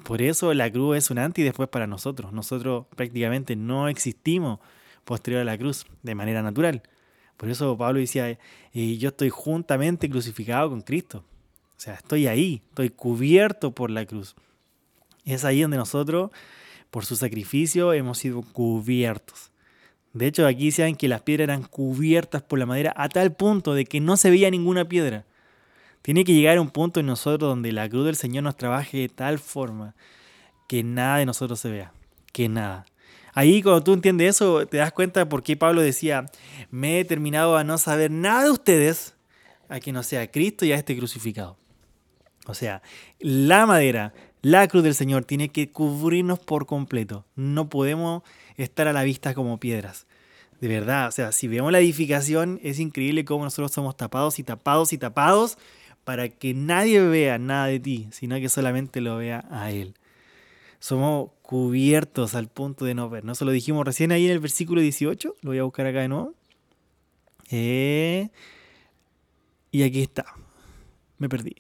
por 0.04 0.22
eso 0.22 0.54
la 0.54 0.72
cruz 0.72 0.98
es 0.98 1.10
un 1.10 1.18
antes 1.18 1.42
y 1.42 1.46
después 1.46 1.70
para 1.70 1.88
nosotros. 1.88 2.34
Nosotros 2.34 2.86
prácticamente 2.96 3.56
no 3.56 3.88
existimos 3.88 4.60
posterior 5.06 5.42
a 5.42 5.46
la 5.46 5.58
cruz 5.58 5.88
de 6.04 6.14
manera 6.14 6.44
natural. 6.44 6.84
Por 7.36 7.50
eso 7.50 7.78
Pablo 7.78 8.00
decía, 8.00 8.30
eh, 8.30 8.98
yo 8.98 9.10
estoy 9.10 9.30
juntamente 9.32 10.08
crucificado 10.08 10.70
con 10.70 10.82
Cristo. 10.82 11.24
O 11.78 11.80
sea, 11.80 11.94
estoy 11.94 12.26
ahí, 12.26 12.64
estoy 12.70 12.90
cubierto 12.90 13.72
por 13.72 13.92
la 13.92 14.06
cruz. 14.06 14.36
Es 15.26 15.46
ahí 15.46 15.62
donde 15.62 15.78
nosotros, 15.78 16.32
por 16.90 17.06
su 17.06 17.16
sacrificio, 17.16 17.94
hemos 17.94 18.18
sido 18.18 18.42
cubiertos. 18.42 19.52
De 20.14 20.26
hecho, 20.26 20.48
aquí 20.48 20.66
decían 20.66 20.96
que 20.96 21.08
las 21.08 21.22
piedras 21.22 21.46
eran 21.46 21.62
cubiertas 21.64 22.42
por 22.42 22.58
la 22.58 22.66
madera 22.66 22.94
a 22.98 23.10
tal 23.10 23.36
punto 23.36 23.76
de 23.76 23.86
que 23.86 24.00
no 24.00 24.18
se 24.18 24.32
veía 24.32 24.50
ninguna 24.50 24.88
piedra. 24.90 25.26
Tiene 26.02 26.24
que 26.24 26.34
llegar 26.34 26.58
a 26.58 26.62
un 26.62 26.72
punto 26.72 27.00
en 27.00 27.06
nosotros 27.06 27.50
donde 27.50 27.72
la 27.72 27.88
cruz 27.88 28.06
del 28.06 28.16
Señor 28.16 28.44
nos 28.44 28.58
trabaje 28.58 28.98
de 28.98 29.10
tal 29.10 29.38
forma 29.38 29.94
que 30.68 30.84
nada 30.84 31.18
de 31.18 31.28
nosotros 31.28 31.60
se 31.60 31.70
vea, 31.70 31.94
que 32.34 32.50
nada. 32.50 32.86
Ahí 33.34 33.62
cuando 33.62 33.84
tú 33.84 33.94
entiendes 33.94 34.38
eso, 34.38 34.66
te 34.66 34.78
das 34.78 34.92
cuenta 34.92 35.20
de 35.20 35.26
por 35.28 35.44
qué 35.44 35.56
Pablo 35.56 35.82
decía, 35.82 36.26
me 36.72 36.96
he 36.96 36.98
determinado 36.98 37.56
a 37.56 37.64
no 37.64 37.78
saber 37.78 38.10
nada 38.10 38.46
de 38.46 38.50
ustedes, 38.50 39.16
a 39.70 39.80
que 39.80 39.92
no 39.92 40.02
sea 40.02 40.32
Cristo 40.32 40.66
y 40.66 40.72
a 40.72 40.76
este 40.76 40.98
crucificado. 40.98 41.58
O 42.50 42.54
sea, 42.54 42.82
la 43.20 43.66
madera, 43.66 44.14
la 44.42 44.68
cruz 44.68 44.84
del 44.84 44.96
Señor 44.96 45.26
tiene 45.26 45.50
que 45.50 45.72
cubrirnos 45.72 46.40
por 46.40 46.66
completo. 46.66 47.26
No 47.36 47.70
podemos 47.70 48.24
estar 48.56 48.88
a 48.88 48.94
la 48.94 49.04
vista 49.04 49.34
como 49.34 49.60
piedras. 49.60 50.08
De 50.62 50.68
verdad, 50.68 51.08
o 51.08 51.12
sea, 51.12 51.32
si 51.32 51.48
vemos 51.48 51.72
la 51.72 51.80
edificación, 51.80 52.60
es 52.64 52.80
increíble 52.80 53.26
cómo 53.26 53.44
nosotros 53.44 53.72
somos 53.72 53.96
tapados 53.96 54.40
y 54.40 54.44
tapados 54.44 54.92
y 54.92 54.98
tapados 54.98 55.58
para 56.04 56.30
que 56.30 56.54
nadie 56.54 57.02
vea 57.02 57.38
nada 57.38 57.68
de 57.68 57.80
ti, 57.80 58.08
sino 58.12 58.38
que 58.38 58.50
solamente 58.50 59.02
lo 59.02 59.18
vea 59.18 59.46
a 59.52 59.72
Él. 59.72 59.94
Somos 60.80 61.32
cubiertos 61.42 62.34
al 62.34 62.48
punto 62.48 62.86
de 62.86 62.94
no 62.96 63.10
ver. 63.10 63.26
¿no? 63.26 63.34
Eso 63.34 63.46
lo 63.46 63.52
dijimos 63.52 63.86
recién 63.86 64.12
ahí 64.12 64.26
en 64.26 64.32
el 64.32 64.40
versículo 64.40 64.82
18. 64.82 65.36
Lo 65.42 65.50
voy 65.50 65.60
a 65.60 65.64
buscar 65.64 65.86
acá 65.86 66.02
de 66.02 66.08
nuevo. 66.08 66.34
Eh, 67.52 68.30
y 69.72 69.84
aquí 69.84 70.02
está. 70.02 70.26
Me 71.18 71.30
perdí. 71.30 71.56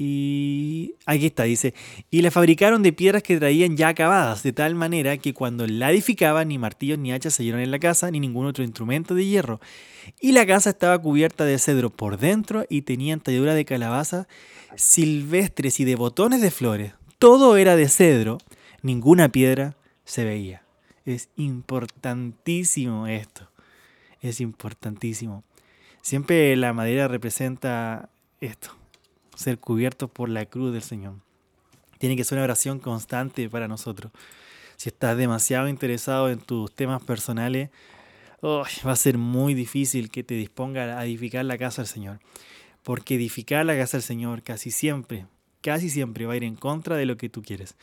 Y 0.00 0.94
aquí 1.06 1.26
está, 1.26 1.42
dice, 1.42 1.74
y 2.08 2.22
la 2.22 2.30
fabricaron 2.30 2.84
de 2.84 2.92
piedras 2.92 3.24
que 3.24 3.36
traían 3.36 3.76
ya 3.76 3.88
acabadas, 3.88 4.44
de 4.44 4.52
tal 4.52 4.76
manera 4.76 5.16
que 5.16 5.34
cuando 5.34 5.66
la 5.66 5.90
edificaban 5.90 6.46
ni 6.46 6.56
martillos 6.56 7.00
ni 7.00 7.12
hachas 7.12 7.34
se 7.34 7.42
dieron 7.42 7.60
en 7.60 7.72
la 7.72 7.80
casa, 7.80 8.08
ni 8.12 8.20
ningún 8.20 8.46
otro 8.46 8.62
instrumento 8.62 9.16
de 9.16 9.26
hierro. 9.26 9.60
Y 10.20 10.30
la 10.30 10.46
casa 10.46 10.70
estaba 10.70 11.02
cubierta 11.02 11.44
de 11.44 11.58
cedro 11.58 11.90
por 11.90 12.16
dentro 12.16 12.64
y 12.68 12.82
tenía 12.82 13.12
entalladura 13.12 13.54
de 13.54 13.64
calabaza 13.64 14.28
silvestres 14.76 15.80
y 15.80 15.84
de 15.84 15.96
botones 15.96 16.42
de 16.42 16.52
flores. 16.52 16.92
Todo 17.18 17.56
era 17.56 17.74
de 17.74 17.88
cedro, 17.88 18.38
ninguna 18.82 19.30
piedra 19.30 19.74
se 20.04 20.24
veía. 20.24 20.62
Es 21.06 21.28
importantísimo 21.34 23.08
esto. 23.08 23.50
Es 24.22 24.40
importantísimo. 24.40 25.42
Siempre 26.02 26.54
la 26.54 26.72
madera 26.72 27.08
representa 27.08 28.10
esto 28.40 28.78
ser 29.38 29.58
cubiertos 29.58 30.10
por 30.10 30.28
la 30.28 30.46
cruz 30.46 30.72
del 30.72 30.82
Señor. 30.82 31.14
Tiene 31.98 32.16
que 32.16 32.24
ser 32.24 32.38
una 32.38 32.44
oración 32.44 32.80
constante 32.80 33.48
para 33.48 33.68
nosotros. 33.68 34.10
Si 34.76 34.88
estás 34.88 35.16
demasiado 35.16 35.68
interesado 35.68 36.28
en 36.28 36.40
tus 36.40 36.74
temas 36.74 37.02
personales, 37.04 37.70
va 38.44 38.92
a 38.92 38.96
ser 38.96 39.16
muy 39.16 39.54
difícil 39.54 40.10
que 40.10 40.24
te 40.24 40.34
disponga 40.34 40.98
a 40.98 41.04
edificar 41.04 41.44
la 41.44 41.56
casa 41.56 41.82
del 41.82 41.88
Señor. 41.88 42.18
Porque 42.82 43.14
edificar 43.14 43.64
la 43.64 43.76
casa 43.76 43.98
del 43.98 44.02
Señor 44.02 44.42
casi 44.42 44.72
siempre, 44.72 45.26
casi 45.60 45.88
siempre 45.88 46.26
va 46.26 46.32
a 46.32 46.36
ir 46.36 46.44
en 46.44 46.56
contra 46.56 46.96
de 46.96 47.06
lo 47.06 47.16
que 47.16 47.28
tú 47.28 47.40
quieres. 47.40 47.76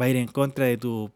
Va 0.00 0.06
a 0.06 0.08
ir 0.08 0.16
en 0.16 0.28
contra 0.28 0.64
de 0.64 0.78
tu 0.78 1.10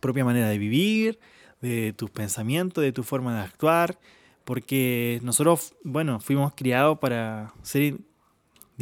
propia 0.00 0.24
manera 0.24 0.48
de 0.48 0.58
vivir, 0.58 1.18
de 1.62 1.94
tus 1.94 2.10
pensamientos, 2.10 2.84
de 2.84 2.92
tu 2.92 3.04
forma 3.04 3.34
de 3.36 3.40
actuar. 3.40 3.98
Porque 4.44 5.18
nosotros, 5.22 5.74
bueno, 5.82 6.20
fuimos 6.20 6.52
criados 6.54 6.98
para 6.98 7.54
ser, 7.62 7.96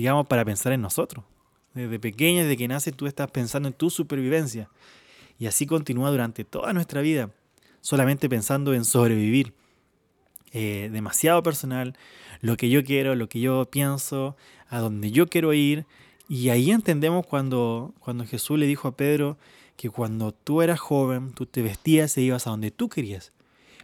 digamos, 0.00 0.26
para 0.26 0.46
pensar 0.46 0.72
en 0.72 0.80
nosotros. 0.80 1.26
Desde 1.74 1.98
pequeño, 1.98 2.40
desde 2.40 2.56
que 2.56 2.66
naces, 2.66 2.96
tú 2.96 3.06
estás 3.06 3.30
pensando 3.30 3.68
en 3.68 3.74
tu 3.74 3.90
supervivencia. 3.90 4.70
Y 5.38 5.46
así 5.46 5.66
continúa 5.66 6.10
durante 6.10 6.42
toda 6.42 6.72
nuestra 6.72 7.02
vida, 7.02 7.28
solamente 7.82 8.26
pensando 8.26 8.72
en 8.72 8.86
sobrevivir. 8.86 9.52
Eh, 10.52 10.88
demasiado 10.90 11.42
personal, 11.42 11.98
lo 12.40 12.56
que 12.56 12.70
yo 12.70 12.82
quiero, 12.82 13.14
lo 13.14 13.28
que 13.28 13.40
yo 13.40 13.66
pienso, 13.66 14.38
a 14.70 14.78
donde 14.78 15.10
yo 15.10 15.26
quiero 15.26 15.52
ir. 15.52 15.84
Y 16.30 16.48
ahí 16.48 16.70
entendemos 16.70 17.26
cuando, 17.26 17.92
cuando 18.00 18.24
Jesús 18.24 18.58
le 18.58 18.66
dijo 18.66 18.88
a 18.88 18.96
Pedro 18.96 19.36
que 19.76 19.90
cuando 19.90 20.32
tú 20.32 20.62
eras 20.62 20.80
joven, 20.80 21.34
tú 21.34 21.44
te 21.44 21.60
vestías 21.60 22.16
e 22.16 22.22
ibas 22.22 22.46
a 22.46 22.50
donde 22.50 22.70
tú 22.70 22.88
querías. 22.88 23.32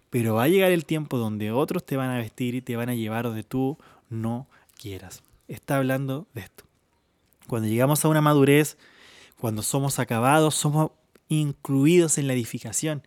Pero 0.09 0.37
va 0.37 0.45
a 0.45 0.49
llegar 0.49 0.71
el 0.71 0.87
tiempo 0.87 1.19
donde 1.19 1.53
otros 1.53 1.85
te 1.85 1.99
van 1.99 2.09
a 2.09 2.17
vestir 2.17 2.55
y 2.55 2.63
te 2.63 2.75
van 2.75 2.89
a 2.89 2.95
llevar 2.95 3.25
donde 3.25 3.43
tú 3.43 3.77
no 4.09 4.47
quieras. 4.81 5.23
Está 5.49 5.77
hablando 5.77 6.27
de 6.35 6.43
esto. 6.43 6.65
Cuando 7.47 7.69
llegamos 7.69 8.05
a 8.05 8.09
una 8.09 8.21
madurez, 8.21 8.77
cuando 9.39 9.63
somos 9.63 9.99
acabados, 9.99 10.55
somos 10.55 10.91
incluidos 11.29 12.19
en 12.19 12.27
la 12.27 12.33
edificación. 12.33 13.03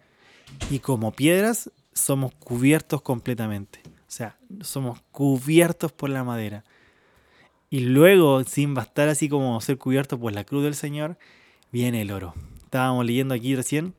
Y 0.69 0.79
como 0.79 1.12
piedras, 1.12 1.72
somos 1.93 2.34
cubiertos 2.36 3.01
completamente. 3.01 3.81
O 3.86 4.12
sea, 4.12 4.38
somos 4.62 5.01
cubiertos 5.12 5.91
por 5.91 6.10
la 6.10 6.24
madera. 6.24 6.63
Y 7.69 7.81
luego, 7.81 8.43
sin 8.43 8.74
bastar 8.74 9.10
así 9.10 9.29
como 9.29 9.60
ser 9.62 9.77
cubiertos 9.77 10.19
por 10.19 10.34
la 10.34 10.43
cruz 10.43 10.63
del 10.63 10.75
Señor, 10.75 11.17
viene 11.72 12.01
el 12.01 12.12
oro. 12.12 12.34
Estábamos 12.63 13.05
leyendo 13.05 13.36
aquí 13.36 13.55
recién, 13.55 13.93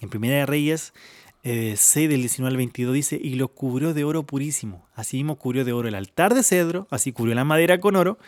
en 0.00 0.10
Primera 0.10 0.36
de 0.36 0.46
Reyes, 0.46 0.92
6 1.44 1.96
eh, 1.96 2.08
del 2.08 2.20
19 2.20 2.50
al 2.50 2.56
22 2.56 2.94
dice, 2.94 3.20
y 3.22 3.34
lo 3.34 3.48
cubrió 3.48 3.92
de 3.92 4.04
oro 4.04 4.22
purísimo. 4.22 4.86
Así 4.94 5.18
mismo 5.18 5.36
cubrió 5.36 5.66
de 5.66 5.74
oro 5.74 5.88
el 5.88 5.94
altar 5.94 6.32
de 6.34 6.42
cedro, 6.42 6.86
así 6.90 7.12
cubrió 7.12 7.34
la 7.34 7.44
madera 7.44 7.80
con 7.80 7.96
oro, 7.96 8.18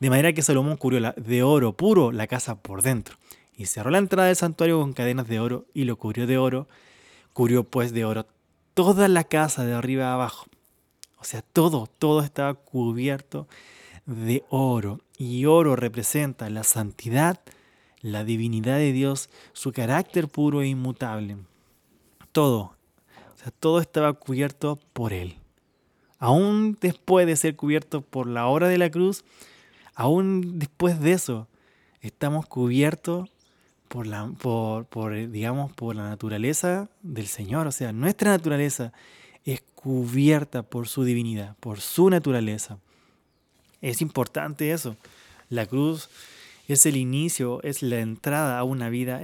de 0.00 0.10
manera 0.10 0.34
que 0.34 0.42
Salomón 0.42 0.76
cubrió 0.76 1.14
de 1.16 1.42
oro 1.42 1.72
puro 1.74 2.12
la 2.12 2.26
casa 2.26 2.60
por 2.60 2.82
dentro. 2.82 3.16
Y 3.56 3.66
cerró 3.66 3.90
la 3.90 3.98
entrada 3.98 4.28
del 4.28 4.36
santuario 4.36 4.80
con 4.80 4.92
cadenas 4.92 5.28
de 5.28 5.40
oro 5.40 5.64
y 5.72 5.84
lo 5.84 5.96
cubrió 5.96 6.26
de 6.26 6.36
oro. 6.36 6.68
Cubrió 7.32 7.64
pues 7.64 7.94
de 7.94 8.04
oro 8.04 8.26
toda 8.74 9.08
la 9.08 9.24
casa 9.24 9.64
de 9.64 9.72
arriba 9.72 10.08
a 10.08 10.14
abajo. 10.14 10.46
O 11.18 11.24
sea, 11.24 11.40
todo, 11.40 11.86
todo 11.86 12.20
estaba 12.20 12.54
cubierto 12.54 13.48
de 14.04 14.44
oro. 14.50 15.00
Y 15.16 15.46
oro 15.46 15.76
representa 15.76 16.50
la 16.50 16.64
santidad, 16.64 17.40
la 18.00 18.24
divinidad 18.24 18.76
de 18.76 18.92
Dios, 18.92 19.30
su 19.52 19.72
carácter 19.72 20.28
puro 20.28 20.60
e 20.60 20.66
inmutable. 20.66 21.36
Todo, 22.32 22.74
o 23.34 23.36
sea, 23.36 23.50
todo 23.50 23.80
estaba 23.80 24.12
cubierto 24.14 24.78
por 24.92 25.12
Él. 25.12 25.36
Aún 26.18 26.78
después 26.80 27.26
de 27.26 27.36
ser 27.36 27.56
cubierto 27.56 28.00
por 28.00 28.26
la 28.26 28.46
obra 28.46 28.68
de 28.68 28.78
la 28.78 28.90
cruz, 28.90 29.24
aún 29.94 30.58
después 30.58 31.00
de 31.00 31.12
eso, 31.12 31.48
estamos 32.00 32.46
cubiertos 32.46 33.30
por 33.88 34.06
la, 34.06 34.26
por, 34.40 34.86
por, 34.86 35.30
digamos, 35.30 35.72
por 35.72 35.94
la 35.94 36.08
naturaleza 36.08 36.88
del 37.02 37.26
Señor. 37.26 37.66
O 37.66 37.72
sea, 37.72 37.92
nuestra 37.92 38.30
naturaleza 38.30 38.92
es 39.44 39.62
cubierta 39.74 40.62
por 40.62 40.88
su 40.88 41.04
divinidad, 41.04 41.56
por 41.58 41.80
su 41.80 42.08
naturaleza. 42.08 42.78
Es 43.80 44.00
importante 44.00 44.70
eso. 44.72 44.96
La 45.48 45.66
cruz 45.66 46.08
es 46.68 46.86
el 46.86 46.96
inicio, 46.96 47.62
es 47.62 47.82
la 47.82 47.98
entrada 47.98 48.58
a 48.58 48.64
una 48.64 48.88
vida 48.88 49.20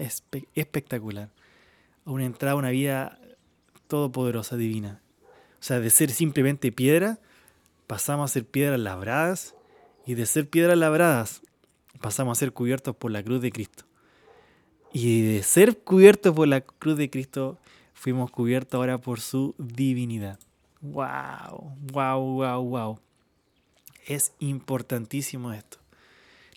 espectacular. 0.55 1.31
A 2.09 2.11
una 2.11 2.25
entrada 2.25 2.53
a 2.53 2.57
una 2.57 2.71
vida 2.71 3.21
todopoderosa, 3.87 4.57
divina. 4.57 5.03
O 5.61 5.63
sea, 5.63 5.79
de 5.79 5.91
ser 5.91 6.11
simplemente 6.11 6.73
piedra, 6.73 7.19
pasamos 7.87 8.31
a 8.31 8.33
ser 8.33 8.47
piedras 8.47 8.81
labradas. 8.81 9.55
Y 10.07 10.15
de 10.15 10.25
ser 10.25 10.49
piedras 10.49 10.79
labradas, 10.79 11.43
pasamos 12.01 12.39
a 12.39 12.41
ser 12.41 12.55
cubiertos 12.55 12.97
por 12.97 13.11
la 13.11 13.23
cruz 13.23 13.43
de 13.43 13.53
Cristo. 13.53 13.85
Y 14.91 15.21
de 15.21 15.43
ser 15.43 15.77
cubiertos 15.81 16.35
por 16.35 16.49
la 16.49 16.63
cruz 16.63 16.97
de 16.97 17.11
Cristo, 17.11 17.59
fuimos 17.93 18.31
cubiertos 18.31 18.79
ahora 18.79 18.97
por 18.97 19.21
su 19.21 19.55
divinidad. 19.59 20.39
¡Wow! 20.81 21.77
¡Wow! 21.93 22.21
¡Wow! 22.23 22.65
¡Wow! 22.65 23.01
Es 24.07 24.33
importantísimo 24.39 25.53
esto. 25.53 25.77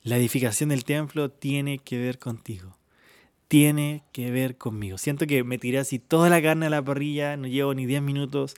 La 0.03 0.15
edificación 0.15 0.69
del 0.69 0.85
templo 0.85 1.29
tiene 1.29 1.77
que 1.77 1.97
ver 1.97 2.19
contigo. 2.19 2.77
Tiene 3.51 4.05
que 4.13 4.31
ver 4.31 4.57
conmigo. 4.57 4.97
Siento 4.97 5.27
que 5.27 5.43
me 5.43 5.57
tiré 5.57 5.79
así 5.79 5.99
toda 5.99 6.29
la 6.29 6.41
carne 6.41 6.67
a 6.67 6.69
la 6.69 6.81
parrilla, 6.81 7.35
no 7.35 7.47
llevo 7.47 7.73
ni 7.73 7.85
10 7.85 8.01
minutos 8.01 8.55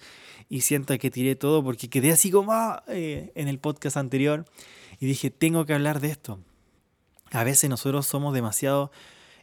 y 0.50 0.62
siento 0.62 0.96
que 1.00 1.10
tiré 1.10 1.36
todo 1.36 1.64
porque 1.64 1.90
quedé 1.90 2.12
así 2.12 2.30
como 2.30 2.54
ah, 2.54 2.84
eh, 2.88 3.32
en 3.34 3.48
el 3.48 3.58
podcast 3.58 3.98
anterior 3.98 4.46
y 5.00 5.08
dije, 5.08 5.32
tengo 5.32 5.66
que 5.66 5.74
hablar 5.74 6.00
de 6.00 6.10
esto. 6.10 6.40
A 7.32 7.44
veces 7.44 7.72
nosotros 7.72 8.06
somos 8.06 8.36
demasiado 8.36 8.92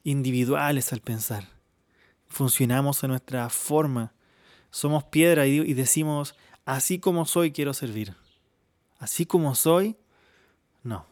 individuales 0.05 0.93
al 0.93 1.01
pensar. 1.01 1.49
Funcionamos 2.29 3.03
a 3.03 3.09
nuestra 3.09 3.49
forma. 3.49 4.13
Somos 4.71 5.03
piedra 5.03 5.49
y 5.49 5.75
decimos, 5.75 6.37
así 6.65 7.01
como 7.01 7.27
soy 7.27 7.51
quiero 7.51 7.75
servir 7.75 8.15
así 9.01 9.27
como 9.27 9.55
soy, 9.57 9.97
no. 10.85 11.07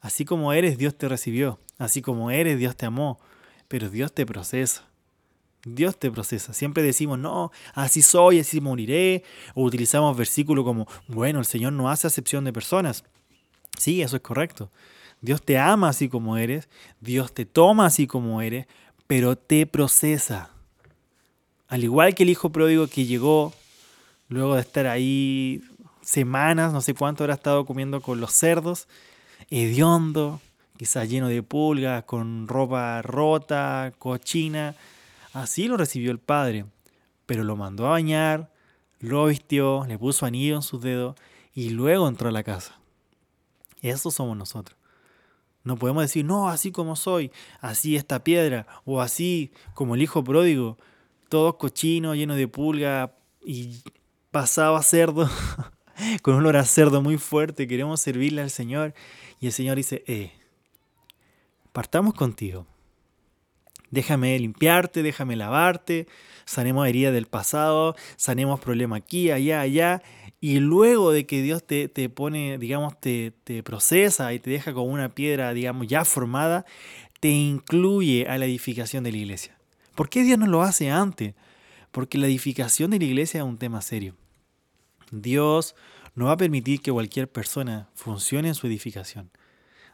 Así 0.00 0.24
como 0.24 0.52
eres, 0.52 0.78
Dios 0.78 0.96
te 0.96 1.08
recibió. 1.08 1.58
Así 1.76 2.00
como 2.00 2.30
eres, 2.30 2.58
Dios 2.58 2.76
te 2.76 2.86
amó. 2.86 3.20
Pero 3.68 3.90
Dios 3.90 4.12
te 4.12 4.26
procesa. 4.26 4.84
Dios 5.64 5.98
te 5.98 6.10
procesa. 6.10 6.52
Siempre 6.52 6.82
decimos, 6.82 7.18
no, 7.18 7.50
así 7.74 8.02
soy, 8.02 8.40
así 8.40 8.60
moriré. 8.60 9.24
O 9.54 9.64
utilizamos 9.64 10.16
versículos 10.16 10.64
como, 10.64 10.86
bueno, 11.08 11.40
el 11.40 11.46
Señor 11.46 11.72
no 11.72 11.90
hace 11.90 12.06
acepción 12.06 12.44
de 12.44 12.52
personas. 12.52 13.04
Sí, 13.76 14.02
eso 14.02 14.16
es 14.16 14.22
correcto. 14.22 14.70
Dios 15.20 15.42
te 15.42 15.58
ama 15.58 15.88
así 15.88 16.08
como 16.08 16.36
eres. 16.36 16.68
Dios 17.00 17.32
te 17.32 17.44
toma 17.44 17.86
así 17.86 18.06
como 18.06 18.40
eres. 18.42 18.66
Pero 19.06 19.36
te 19.36 19.66
procesa. 19.66 20.50
Al 21.68 21.82
igual 21.82 22.14
que 22.14 22.22
el 22.22 22.30
hijo 22.30 22.50
pródigo 22.50 22.86
que 22.86 23.06
llegó 23.06 23.52
luego 24.28 24.54
de 24.54 24.60
estar 24.60 24.86
ahí 24.86 25.62
semanas, 26.00 26.72
no 26.72 26.80
sé 26.80 26.94
cuánto 26.94 27.24
habrá 27.24 27.34
estado 27.34 27.66
comiendo 27.66 28.00
con 28.00 28.20
los 28.20 28.32
cerdos, 28.32 28.86
hediondo, 29.50 30.40
quizás 30.76 31.08
lleno 31.08 31.28
de 31.28 31.42
pulgas, 31.42 32.04
con 32.04 32.48
ropa 32.48 33.02
rota, 33.02 33.92
cochina. 33.98 34.74
Así 35.32 35.68
lo 35.68 35.76
recibió 35.76 36.10
el 36.10 36.18
padre, 36.18 36.66
pero 37.26 37.44
lo 37.44 37.56
mandó 37.56 37.86
a 37.86 37.90
bañar, 37.90 38.52
lo 39.00 39.26
vistió, 39.26 39.84
le 39.86 39.98
puso 39.98 40.26
anillo 40.26 40.56
en 40.56 40.62
sus 40.62 40.80
dedos 40.80 41.16
y 41.54 41.70
luego 41.70 42.08
entró 42.08 42.28
a 42.28 42.32
la 42.32 42.42
casa. 42.42 42.78
Eso 43.82 44.10
somos 44.10 44.36
nosotros. 44.36 44.76
No 45.64 45.76
podemos 45.76 46.04
decir, 46.04 46.24
no, 46.24 46.48
así 46.48 46.70
como 46.70 46.94
soy, 46.94 47.32
así 47.60 47.96
esta 47.96 48.22
piedra, 48.22 48.66
o 48.84 49.00
así 49.00 49.52
como 49.74 49.96
el 49.96 50.02
hijo 50.02 50.22
pródigo, 50.22 50.78
todo 51.28 51.58
cochino, 51.58 52.14
lleno 52.14 52.36
de 52.36 52.46
pulga 52.46 53.16
y 53.44 53.82
pasado 54.30 54.80
cerdo. 54.82 55.28
con 56.22 56.34
un 56.34 56.40
olor 56.40 56.56
a 56.56 56.64
cerdo 56.64 57.02
muy 57.02 57.18
fuerte, 57.18 57.66
queremos 57.66 58.00
servirle 58.00 58.42
al 58.42 58.50
Señor. 58.50 58.94
Y 59.40 59.46
el 59.46 59.52
Señor 59.52 59.76
dice, 59.76 60.04
eh, 60.06 60.32
partamos 61.76 62.14
contigo. 62.14 62.66
Déjame 63.90 64.38
limpiarte, 64.38 65.02
déjame 65.02 65.36
lavarte, 65.36 66.06
sanemos 66.46 66.88
heridas 66.88 67.12
del 67.12 67.26
pasado, 67.26 67.94
sanemos 68.16 68.60
problemas 68.60 69.02
aquí, 69.02 69.30
allá, 69.30 69.60
allá. 69.60 70.02
Y 70.40 70.58
luego 70.60 71.12
de 71.12 71.26
que 71.26 71.42
Dios 71.42 71.66
te, 71.66 71.88
te 71.88 72.08
pone, 72.08 72.56
digamos, 72.56 72.98
te, 72.98 73.34
te 73.44 73.62
procesa 73.62 74.32
y 74.32 74.38
te 74.38 74.48
deja 74.48 74.72
con 74.72 74.88
una 74.88 75.10
piedra, 75.14 75.52
digamos, 75.52 75.86
ya 75.86 76.06
formada, 76.06 76.64
te 77.20 77.28
incluye 77.28 78.26
a 78.26 78.38
la 78.38 78.46
edificación 78.46 79.04
de 79.04 79.12
la 79.12 79.18
iglesia. 79.18 79.58
¿Por 79.94 80.08
qué 80.08 80.22
Dios 80.22 80.38
no 80.38 80.46
lo 80.46 80.62
hace 80.62 80.90
antes? 80.90 81.34
Porque 81.92 82.16
la 82.16 82.26
edificación 82.26 82.90
de 82.90 83.00
la 83.00 83.04
iglesia 83.04 83.40
es 83.40 83.44
un 83.44 83.58
tema 83.58 83.82
serio. 83.82 84.14
Dios 85.10 85.74
no 86.14 86.24
va 86.24 86.32
a 86.32 86.36
permitir 86.38 86.80
que 86.80 86.90
cualquier 86.90 87.30
persona 87.30 87.90
funcione 87.94 88.48
en 88.48 88.54
su 88.54 88.66
edificación. 88.66 89.30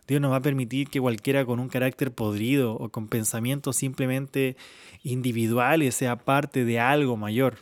Dios 0.06 0.20
no 0.20 0.30
va 0.30 0.36
a 0.36 0.42
permitir 0.42 0.88
que 0.88 1.00
cualquiera 1.00 1.44
con 1.44 1.60
un 1.60 1.68
carácter 1.68 2.12
podrido 2.12 2.74
o 2.74 2.88
con 2.88 3.08
pensamientos 3.08 3.76
simplemente 3.76 4.56
individuales 5.02 5.94
sea 5.94 6.16
parte 6.16 6.64
de 6.64 6.80
algo 6.80 7.16
mayor. 7.16 7.58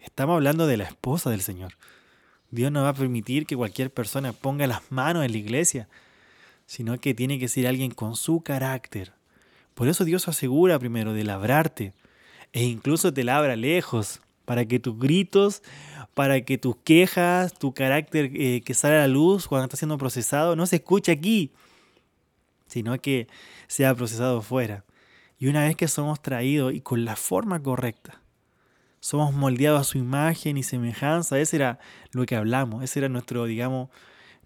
Estamos 0.00 0.34
hablando 0.34 0.66
de 0.66 0.76
la 0.76 0.84
esposa 0.84 1.30
del 1.30 1.42
Señor. 1.42 1.74
Dios 2.50 2.72
no 2.72 2.82
va 2.82 2.90
a 2.90 2.94
permitir 2.94 3.46
que 3.46 3.56
cualquier 3.56 3.92
persona 3.92 4.32
ponga 4.32 4.66
las 4.66 4.90
manos 4.90 5.24
en 5.24 5.32
la 5.32 5.38
iglesia, 5.38 5.88
sino 6.66 6.98
que 6.98 7.14
tiene 7.14 7.38
que 7.38 7.48
ser 7.48 7.66
alguien 7.66 7.90
con 7.90 8.16
su 8.16 8.40
carácter. 8.40 9.12
Por 9.74 9.88
eso 9.88 10.04
Dios 10.04 10.28
asegura 10.28 10.78
primero 10.78 11.12
de 11.12 11.24
labrarte 11.24 11.92
e 12.52 12.64
incluso 12.64 13.12
te 13.12 13.24
labra 13.24 13.56
lejos 13.56 14.20
para 14.46 14.64
que 14.64 14.80
tus 14.80 14.98
gritos, 14.98 15.62
para 16.14 16.40
que 16.40 16.56
tus 16.56 16.76
quejas, 16.76 17.52
tu 17.52 17.74
carácter 17.74 18.30
eh, 18.32 18.62
que 18.62 18.72
sale 18.72 18.96
a 18.96 19.00
la 19.00 19.08
luz 19.08 19.46
cuando 19.46 19.64
está 19.64 19.76
siendo 19.76 19.98
procesado, 19.98 20.56
no 20.56 20.64
se 20.64 20.76
escuche 20.76 21.12
aquí, 21.12 21.52
sino 22.66 22.98
que 22.98 23.28
sea 23.66 23.94
procesado 23.94 24.40
fuera. 24.40 24.84
Y 25.38 25.48
una 25.48 25.64
vez 25.64 25.76
que 25.76 25.88
somos 25.88 26.22
traídos 26.22 26.72
y 26.72 26.80
con 26.80 27.04
la 27.04 27.16
forma 27.16 27.62
correcta, 27.62 28.22
somos 29.00 29.34
moldeados 29.34 29.80
a 29.82 29.84
su 29.84 29.98
imagen 29.98 30.56
y 30.56 30.62
semejanza. 30.62 31.38
Ese 31.38 31.56
era 31.56 31.78
lo 32.12 32.24
que 32.24 32.36
hablamos, 32.36 32.82
ese 32.82 33.00
era 33.00 33.08
nuestro, 33.08 33.44
digamos, 33.44 33.90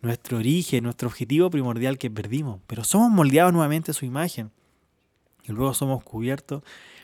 nuestro 0.03 0.39
origen, 0.39 0.85
nuestro 0.85 1.09
objetivo 1.09 1.51
primordial 1.51 1.99
que 1.99 2.11
perdimos. 2.11 2.61
Pero 2.67 2.83
somos 2.85 3.11
moldeados 3.11 3.53
nuevamente 3.53 3.93
a 3.93 3.95
su 3.95 4.05
imagen 4.07 4.51
y 5.45 5.53
luego 5.53 5.73
somos 5.75 6.03
cubiertos 6.03 6.63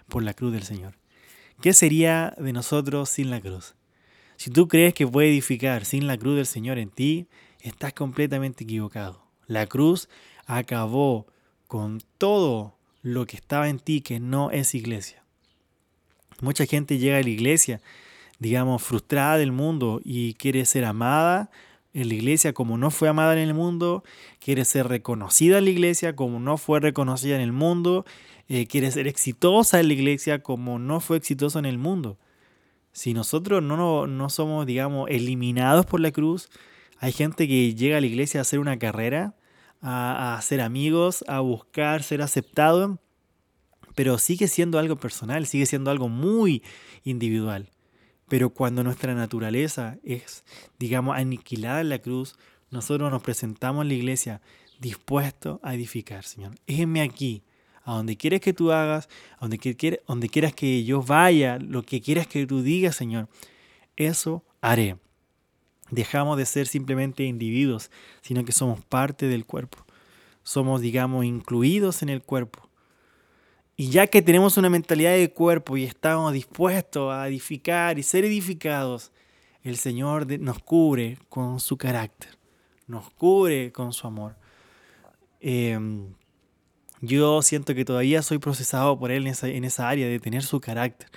por 0.08 0.22
la 0.22 0.34
cruz 0.34 0.52
del 0.52 0.64
Señor. 0.64 0.94
¿Qué 1.60 1.72
sería 1.72 2.34
de 2.38 2.52
nosotros 2.52 3.08
sin 3.08 3.30
la 3.30 3.40
cruz? 3.40 3.74
Si 4.36 4.50
tú 4.50 4.68
crees 4.68 4.92
que 4.92 5.06
puede 5.06 5.28
edificar 5.28 5.84
sin 5.86 6.06
la 6.06 6.18
cruz 6.18 6.36
del 6.36 6.46
Señor 6.46 6.78
en 6.78 6.90
ti, 6.90 7.28
estás 7.62 7.94
completamente 7.94 8.64
equivocado. 8.64 9.22
La 9.46 9.66
cruz 9.66 10.08
acabó 10.46 11.26
con 11.66 12.02
todo 12.18 12.76
lo 13.02 13.26
que 13.26 13.36
estaba 13.36 13.68
en 13.68 13.78
ti 13.78 14.02
que 14.02 14.20
no 14.20 14.50
es 14.50 14.74
iglesia. 14.74 15.22
Mucha 16.40 16.66
gente 16.66 16.98
llega 16.98 17.16
a 17.16 17.22
la 17.22 17.30
iglesia, 17.30 17.80
digamos, 18.38 18.82
frustrada 18.82 19.38
del 19.38 19.52
mundo 19.52 20.02
y 20.04 20.34
quiere 20.34 20.66
ser 20.66 20.84
amada 20.84 21.50
en 21.94 22.08
la 22.08 22.14
iglesia 22.14 22.52
como 22.52 22.76
no 22.76 22.90
fue 22.90 23.08
amada 23.08 23.32
en 23.32 23.38
el 23.38 23.54
mundo, 23.54 24.04
quiere 24.38 24.66
ser 24.66 24.86
reconocida 24.88 25.56
en 25.56 25.64
la 25.64 25.70
iglesia 25.70 26.14
como 26.14 26.38
no 26.38 26.58
fue 26.58 26.78
reconocida 26.78 27.36
en 27.36 27.40
el 27.40 27.52
mundo, 27.52 28.04
eh, 28.48 28.66
quiere 28.66 28.90
ser 28.90 29.08
exitosa 29.08 29.80
en 29.80 29.88
la 29.88 29.94
iglesia 29.94 30.42
como 30.42 30.78
no 30.78 31.00
fue 31.00 31.16
exitosa 31.16 31.58
en 31.58 31.66
el 31.66 31.78
mundo. 31.78 32.18
Si 32.92 33.12
nosotros 33.12 33.62
no, 33.62 34.06
no 34.06 34.30
somos, 34.30 34.66
digamos, 34.66 35.10
eliminados 35.10 35.84
por 35.86 36.00
la 36.00 36.12
cruz, 36.12 36.48
hay 36.98 37.12
gente 37.12 37.46
que 37.46 37.74
llega 37.74 37.98
a 37.98 38.00
la 38.00 38.06
iglesia 38.06 38.40
a 38.40 38.42
hacer 38.42 38.58
una 38.58 38.78
carrera, 38.78 39.34
a, 39.82 40.32
a 40.32 40.38
hacer 40.38 40.60
amigos, 40.60 41.24
a 41.28 41.40
buscar 41.40 42.02
ser 42.02 42.22
aceptado, 42.22 42.98
pero 43.94 44.18
sigue 44.18 44.48
siendo 44.48 44.78
algo 44.78 44.96
personal, 44.96 45.46
sigue 45.46 45.66
siendo 45.66 45.90
algo 45.90 46.08
muy 46.08 46.62
individual. 47.04 47.70
Pero 48.28 48.50
cuando 48.50 48.82
nuestra 48.82 49.14
naturaleza 49.14 49.98
es, 50.02 50.44
digamos, 50.78 51.16
aniquilada 51.16 51.80
en 51.80 51.90
la 51.90 51.98
cruz, 51.98 52.36
nosotros 52.70 53.10
nos 53.10 53.22
presentamos 53.22 53.82
en 53.82 53.88
la 53.88 53.94
iglesia 53.94 54.40
dispuestos 54.80 55.60
a 55.62 55.74
edificar, 55.74 56.24
Señor. 56.24 56.54
Heme 56.66 57.02
aquí, 57.02 57.42
a 57.86 57.94
donde 57.94 58.16
quieres 58.16 58.40
que 58.40 58.52
tú 58.52 58.72
hagas, 58.72 59.08
a 59.38 59.42
donde, 59.42 59.58
quieras, 59.58 60.00
donde 60.08 60.28
quieras 60.28 60.52
que 60.52 60.82
yo 60.82 61.02
vaya, 61.02 61.58
lo 61.60 61.84
que 61.84 62.00
quieras 62.00 62.26
que 62.26 62.44
tú 62.44 62.60
digas, 62.60 62.96
Señor. 62.96 63.28
Eso 63.94 64.42
haré. 64.60 64.96
Dejamos 65.92 66.36
de 66.36 66.46
ser 66.46 66.66
simplemente 66.66 67.22
individuos, 67.22 67.92
sino 68.22 68.44
que 68.44 68.50
somos 68.50 68.84
parte 68.84 69.28
del 69.28 69.46
cuerpo. 69.46 69.78
Somos, 70.42 70.80
digamos, 70.80 71.24
incluidos 71.24 72.02
en 72.02 72.08
el 72.08 72.22
cuerpo. 72.22 72.68
Y 73.76 73.90
ya 73.90 74.08
que 74.08 74.20
tenemos 74.20 74.56
una 74.56 74.68
mentalidad 74.68 75.12
de 75.12 75.30
cuerpo 75.30 75.76
y 75.76 75.84
estamos 75.84 76.32
dispuestos 76.32 77.12
a 77.14 77.28
edificar 77.28 78.00
y 78.00 78.02
ser 78.02 78.24
edificados, 78.24 79.12
el 79.62 79.76
Señor 79.76 80.26
nos 80.40 80.58
cubre 80.58 81.18
con 81.28 81.60
su 81.60 81.76
carácter, 81.76 82.36
nos 82.88 83.10
cubre 83.10 83.70
con 83.70 83.92
su 83.92 84.08
amor. 84.08 84.34
Em, 85.38 86.14
yo 87.00 87.42
siento 87.42 87.74
que 87.74 87.84
todavía 87.84 88.22
soy 88.22 88.38
procesado 88.38 88.98
por 88.98 89.10
Él 89.10 89.26
en 89.26 89.64
esa, 89.64 89.88
área 89.88 90.08
de 90.08 90.18
tener 90.18 90.42
su 90.42 90.60
carácter. 90.60 91.08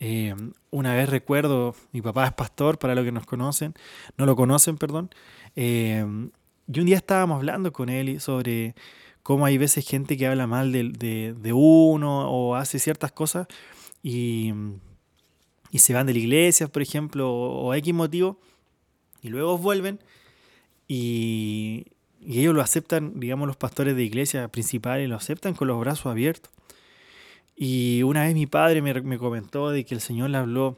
Em, 0.00 0.52
una 0.70 0.94
vez 0.94 1.08
recuerdo, 1.08 1.74
mi 1.92 2.02
papá 2.02 2.26
es 2.26 2.32
pastor, 2.32 2.78
para 2.78 2.94
los 2.94 3.04
que 3.04 3.12
nos 3.12 3.24
conocen, 3.26 3.74
no 4.16 4.26
lo 4.26 4.36
conocen, 4.36 4.76
perdón. 4.76 5.10
Em, 5.56 6.30
y 6.72 6.80
un 6.80 6.86
día 6.86 6.96
estábamos 6.96 7.36
hablando 7.36 7.72
con 7.72 7.88
él 7.88 8.20
sobre 8.20 8.74
cómo 9.22 9.46
hay 9.46 9.58
veces 9.58 9.86
gente 9.86 10.16
que 10.16 10.26
habla 10.26 10.46
mal 10.46 10.72
de, 10.72 11.52
uno 11.54 12.30
o 12.30 12.56
hace 12.56 12.78
ciertas 12.78 13.12
cosas 13.12 13.46
y, 14.02 14.52
se 15.74 15.94
van 15.94 16.06
de 16.06 16.12
la 16.14 16.18
iglesia, 16.18 16.68
por 16.68 16.82
ejemplo, 16.82 17.32
o, 17.32 17.68
o 17.68 17.74
X 17.74 17.94
motivo, 17.94 18.38
y 19.22 19.28
luego 19.28 19.56
vuelven 19.58 20.00
y, 20.88 21.86
ellos 22.26 22.54
lo 22.54 22.60
aceptan, 22.60 23.18
digamos, 23.18 23.46
los 23.46 23.56
pastores 23.56 23.96
de 23.96 24.04
iglesia 24.04 24.48
principales 24.48 25.08
lo 25.08 25.16
aceptan 25.16 25.54
con 25.54 25.68
los 25.68 25.78
brazos 25.80 26.06
abiertos. 26.06 26.50
Y 27.56 28.02
una 28.02 28.22
vez 28.22 28.34
mi 28.34 28.46
padre 28.46 28.82
me, 28.82 28.94
me 29.02 29.18
comentó 29.18 29.70
de 29.70 29.84
que 29.84 29.94
el 29.94 30.00
Señor 30.00 30.30
le 30.30 30.38
habló 30.38 30.76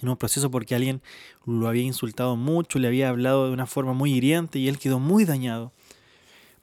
en 0.00 0.08
un 0.08 0.16
proceso 0.16 0.50
porque 0.50 0.74
alguien 0.74 1.02
lo 1.46 1.68
había 1.68 1.82
insultado 1.82 2.36
mucho, 2.36 2.78
le 2.78 2.88
había 2.88 3.08
hablado 3.08 3.46
de 3.46 3.52
una 3.52 3.66
forma 3.66 3.92
muy 3.92 4.12
hiriente 4.12 4.58
y 4.58 4.68
él 4.68 4.78
quedó 4.78 4.98
muy 4.98 5.24
dañado. 5.24 5.72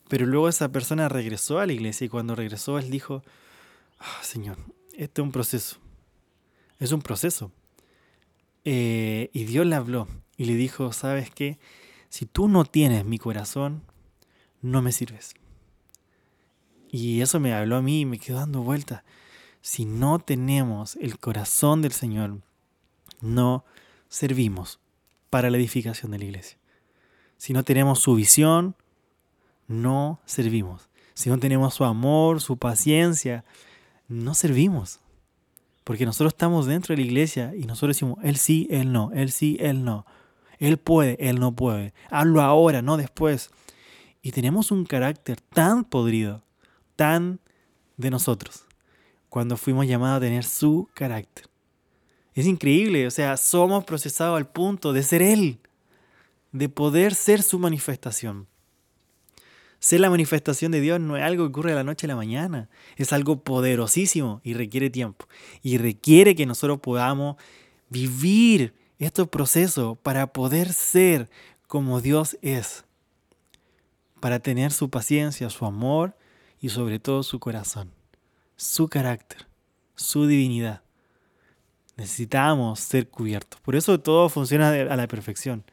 Pero 0.08 0.26
luego 0.26 0.50
esa 0.50 0.72
persona 0.72 1.10
regresó 1.10 1.60
a 1.60 1.66
la 1.66 1.74
iglesia 1.74 2.06
y 2.06 2.10
cuando 2.10 2.36
regresó 2.36 2.80
él 2.80 2.90
dijo, 2.90 3.24
ah, 4.00 4.20
Señor, 4.22 4.58
este 4.94 5.22
es 5.22 5.26
un 5.26 5.32
proceso. 5.32 5.78
Es 6.80 6.92
un 6.92 7.02
proceso. 7.02 7.52
Eh, 8.64 9.30
y 9.34 9.46
Dios 9.46 9.66
le 9.66 9.76
habló 9.76 10.08
y 10.38 10.46
le 10.46 10.56
dijo, 10.56 10.94
¿sabes 10.94 11.30
qué? 11.30 11.58
Si 12.10 12.26
tú 12.26 12.48
no 12.48 12.66
tienes 12.66 13.06
mi 13.06 13.18
corazón, 13.18 13.84
no 14.62 14.82
me 14.82 14.92
sirves. 14.92 15.34
Y 16.90 17.22
eso 17.22 17.40
me 17.40 17.54
habló 17.54 17.76
a 17.78 17.82
mí 17.82 18.02
y 18.02 18.06
me 18.06 18.20
quedó 18.20 18.38
dando 18.40 18.62
vuelta. 18.62 19.04
Si 19.62 19.86
no 19.86 20.20
tenemos 20.20 20.96
el 20.98 21.20
corazón 21.20 21.82
del 21.82 21.92
Señor, 21.92 22.42
no 23.22 23.66
servimos 24.10 24.80
para 25.30 25.50
la 25.50 25.58
edificación 25.58 26.12
de 26.12 26.20
la 26.20 26.26
iglesia. 26.26 26.58
Si 27.38 27.54
no 27.54 27.64
tenemos 27.64 28.00
su 28.00 28.16
visión, 28.16 28.76
no 29.68 30.20
servimos. 30.26 30.90
Si 31.14 31.30
no 31.30 31.38
tenemos 31.40 31.74
su 31.74 31.84
amor, 31.84 32.42
su 32.42 32.58
paciencia, 32.58 33.44
no 34.08 34.34
servimos. 34.34 35.00
Porque 35.84 36.06
nosotros 36.06 36.34
estamos 36.34 36.66
dentro 36.66 36.96
de 36.96 37.02
la 37.02 37.08
iglesia 37.08 37.54
y 37.56 37.66
nosotros 37.66 37.96
decimos, 37.96 38.20
Él 38.24 38.38
sí, 38.38 38.68
Él 38.70 38.92
no, 38.92 39.12
Él 39.14 39.32
sí, 39.32 39.58
Él 39.60 39.84
no. 39.84 40.06
Él 40.60 40.78
puede, 40.78 41.18
Él 41.20 41.40
no 41.40 41.56
puede. 41.56 41.94
Hazlo 42.10 42.42
ahora, 42.42 42.82
no 42.82 42.98
después. 42.98 43.50
Y 44.22 44.32
tenemos 44.32 44.72
un 44.72 44.86
carácter 44.86 45.40
tan 45.42 45.84
podrido, 45.84 46.44
tan 46.96 47.40
de 47.98 48.10
nosotros, 48.12 48.66
cuando 49.30 49.58
fuimos 49.58 49.88
llamados 49.88 50.18
a 50.18 50.22
tener 50.22 50.44
su 50.44 50.90
carácter. 50.94 51.46
Es 52.34 52.46
increíble, 52.46 53.08
o 53.08 53.12
sea, 53.12 53.36
somos 53.38 53.84
procesados 53.84 54.38
al 54.38 54.48
punto 54.48 54.94
de 54.94 55.04
ser 55.04 55.22
Él, 55.22 55.60
de 56.52 56.70
poder 56.70 57.16
ser 57.16 57.42
su 57.42 57.58
manifestación. 57.58 58.48
Ser 59.80 60.00
la 60.00 60.10
manifestación 60.10 60.72
de 60.72 60.82
Dios 60.82 61.00
no 61.00 61.18
es 61.18 61.24
algo 61.24 61.44
que 61.44 61.50
ocurre 61.50 61.70
de 61.72 61.76
la 61.78 61.84
noche 61.84 62.08
a 62.08 62.10
la 62.10 62.16
mañana, 62.16 62.70
es 62.96 63.14
algo 63.14 63.44
poderosísimo 63.44 64.42
y 64.44 64.54
requiere 64.54 64.90
tiempo. 64.90 65.28
Y 65.62 65.78
requiere 65.78 66.36
que 66.36 66.46
nosotros 66.46 66.80
podamos 66.80 67.38
vivir 67.90 68.74
estos 69.00 69.28
procesos 69.28 69.98
para 70.00 70.28
poder 70.28 70.74
ser 70.74 71.30
como 71.68 72.02
Dios 72.02 72.38
es, 72.42 72.86
para 74.20 74.40
tener 74.40 74.72
su 74.72 74.90
paciencia, 74.90 75.50
su 75.50 75.66
amor 75.66 76.16
y 76.60 76.70
sobre 76.70 77.00
todo 77.00 77.24
su 77.24 77.40
corazón, 77.40 77.92
su 78.56 78.88
carácter, 78.88 79.48
su 79.96 80.26
divinidad. 80.26 80.82
Necesitamos 81.96 82.80
ser 82.80 83.10
cubiertos. 83.10 83.60
Por 83.62 83.76
eso 83.76 84.00
todo 84.00 84.30
funciona 84.30 84.70
a 84.70 84.96
la 84.96 85.08
perfección. 85.08 85.64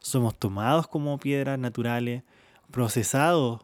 Somos 0.00 0.38
tomados 0.38 0.88
como 0.88 1.18
piedras 1.18 1.58
naturales, 1.58 2.22
procesados 2.70 3.60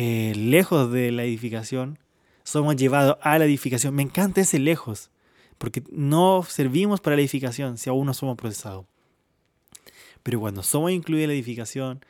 eh, 0.00 0.32
lejos 0.36 0.92
de 0.92 1.10
la 1.10 1.24
edificación, 1.24 1.98
somos 2.44 2.76
llevados 2.76 3.18
a 3.20 3.36
la 3.38 3.46
edificación. 3.46 3.96
Me 3.96 4.02
encanta 4.02 4.40
ese 4.40 4.60
lejos, 4.60 5.10
porque 5.58 5.82
no 5.90 6.44
servimos 6.48 7.00
para 7.00 7.16
la 7.16 7.22
edificación 7.22 7.78
si 7.78 7.90
aún 7.90 8.06
no 8.06 8.14
somos 8.14 8.36
procesados. 8.36 8.86
Pero 10.22 10.40
cuando 10.40 10.62
somos 10.62 10.90
incluidos 10.90 11.24
en 11.24 11.28
la 11.30 11.34
edificación, 11.34 12.04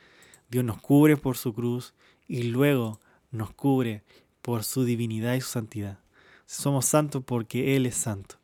Dios 0.49 0.63
nos 0.63 0.81
cubre 0.81 1.17
por 1.17 1.37
su 1.37 1.53
cruz 1.53 1.93
y 2.27 2.43
luego 2.43 2.99
nos 3.31 3.51
cubre 3.51 4.03
por 4.41 4.63
su 4.63 4.83
divinidad 4.83 5.35
y 5.35 5.41
su 5.41 5.49
santidad. 5.49 5.99
Somos 6.45 6.85
santos 6.85 7.23
porque 7.25 7.75
Él 7.75 7.85
es 7.85 7.95
santo. 7.95 8.35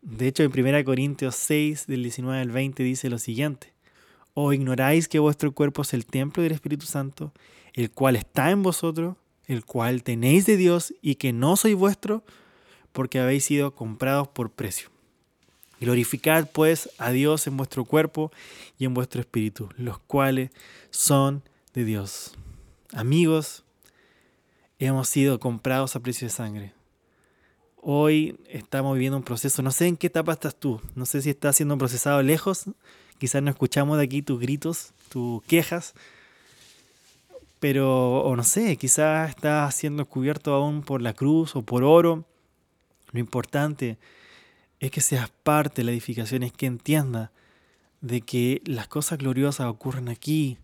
De 0.00 0.28
hecho, 0.28 0.42
en 0.42 0.52
1 0.52 0.84
Corintios 0.84 1.34
6, 1.36 1.86
del 1.86 2.02
19 2.02 2.40
al 2.40 2.50
20 2.50 2.82
dice 2.82 3.08
lo 3.08 3.18
siguiente. 3.18 3.72
¿O 4.34 4.52
ignoráis 4.52 5.08
que 5.08 5.18
vuestro 5.18 5.52
cuerpo 5.52 5.82
es 5.82 5.94
el 5.94 6.06
templo 6.06 6.42
del 6.42 6.52
Espíritu 6.52 6.86
Santo, 6.86 7.32
el 7.72 7.90
cual 7.90 8.16
está 8.16 8.50
en 8.50 8.62
vosotros, 8.62 9.16
el 9.46 9.64
cual 9.64 10.02
tenéis 10.02 10.46
de 10.46 10.56
Dios 10.56 10.94
y 11.00 11.16
que 11.16 11.32
no 11.32 11.56
sois 11.56 11.74
vuestro, 11.74 12.24
porque 12.94 13.20
habéis 13.20 13.44
sido 13.44 13.74
comprados 13.74 14.28
por 14.28 14.48
precio? 14.48 14.88
Glorificad 15.78 16.48
pues 16.50 16.88
a 16.96 17.10
Dios 17.10 17.46
en 17.46 17.58
vuestro 17.58 17.84
cuerpo 17.84 18.32
y 18.78 18.86
en 18.86 18.94
vuestro 18.94 19.20
espíritu, 19.20 19.68
los 19.76 19.98
cuales 19.98 20.50
son 20.88 21.42
de 21.74 21.84
Dios. 21.84 22.32
Amigos, 22.94 23.64
hemos 24.78 25.10
sido 25.10 25.38
comprados 25.38 25.94
a 25.94 26.00
precio 26.00 26.28
de 26.28 26.32
sangre. 26.32 26.72
Hoy 27.82 28.40
estamos 28.48 28.94
viviendo 28.94 29.18
un 29.18 29.24
proceso, 29.24 29.60
no 29.60 29.70
sé 29.70 29.88
en 29.88 29.98
qué 29.98 30.06
etapa 30.06 30.32
estás 30.32 30.56
tú, 30.56 30.80
no 30.94 31.04
sé 31.04 31.20
si 31.20 31.28
estás 31.28 31.56
siendo 31.56 31.76
procesado 31.76 32.22
lejos 32.22 32.66
Quizás 33.18 33.42
no 33.42 33.50
escuchamos 33.50 33.98
de 33.98 34.04
aquí 34.04 34.22
tus 34.22 34.40
gritos, 34.40 34.92
tus 35.08 35.42
quejas, 35.44 35.94
pero, 37.60 38.20
o 38.22 38.36
no 38.36 38.42
sé, 38.42 38.76
quizás 38.76 39.30
estás 39.30 39.74
siendo 39.74 40.04
cubierto 40.04 40.52
aún 40.52 40.82
por 40.82 41.00
la 41.00 41.14
cruz 41.14 41.56
o 41.56 41.62
por 41.62 41.84
oro. 41.84 42.24
Lo 43.14 43.20
importante 43.20 43.96
es 44.80 44.90
que 44.90 45.00
seas 45.00 45.30
parte 45.30 45.80
de 45.80 45.84
la 45.84 45.92
edificación, 45.92 46.42
es 46.42 46.52
que 46.52 46.66
entienda 46.66 47.30
de 48.00 48.20
que 48.22 48.60
las 48.66 48.88
cosas 48.88 49.18
gloriosas 49.18 49.68
ocurren 49.68 50.08
aquí, 50.08 50.58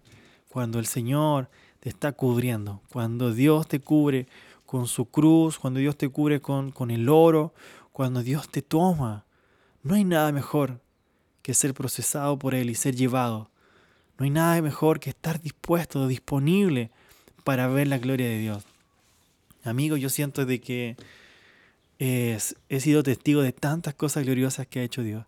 cuando 0.48 0.80
el 0.80 0.86
Señor 0.86 1.48
te 1.78 1.88
está 1.88 2.10
cubriendo, 2.10 2.82
cuando 2.90 3.32
Dios 3.32 3.68
te 3.68 3.78
cubre 3.78 4.26
con 4.66 4.88
su 4.88 5.04
cruz, 5.04 5.60
cuando 5.60 5.78
Dios 5.78 5.96
te 5.96 6.08
cubre 6.08 6.40
con, 6.40 6.72
con 6.72 6.90
el 6.90 7.08
oro, 7.08 7.54
cuando 7.92 8.20
Dios 8.20 8.48
te 8.48 8.62
toma. 8.62 9.24
No 9.84 9.94
hay 9.94 10.02
nada 10.02 10.32
mejor 10.32 10.80
que 11.42 11.54
ser 11.54 11.72
procesado 11.72 12.36
por 12.36 12.56
Él 12.56 12.68
y 12.68 12.74
ser 12.74 12.96
llevado. 12.96 13.48
No 14.18 14.24
hay 14.24 14.30
nada 14.30 14.60
mejor 14.60 14.98
que 14.98 15.10
estar 15.10 15.40
dispuesto, 15.40 16.08
disponible 16.08 16.90
para 17.44 17.68
ver 17.68 17.86
la 17.86 17.98
gloria 17.98 18.26
de 18.26 18.38
Dios. 18.38 18.64
Amigo, 19.62 19.96
yo 19.96 20.08
siento 20.08 20.46
de 20.46 20.60
que 20.60 20.96
he 22.00 22.80
sido 22.80 23.02
testigo 23.02 23.42
de 23.42 23.52
tantas 23.52 23.94
cosas 23.94 24.24
gloriosas 24.24 24.66
que 24.66 24.80
ha 24.80 24.82
hecho 24.82 25.02
Dios. 25.02 25.26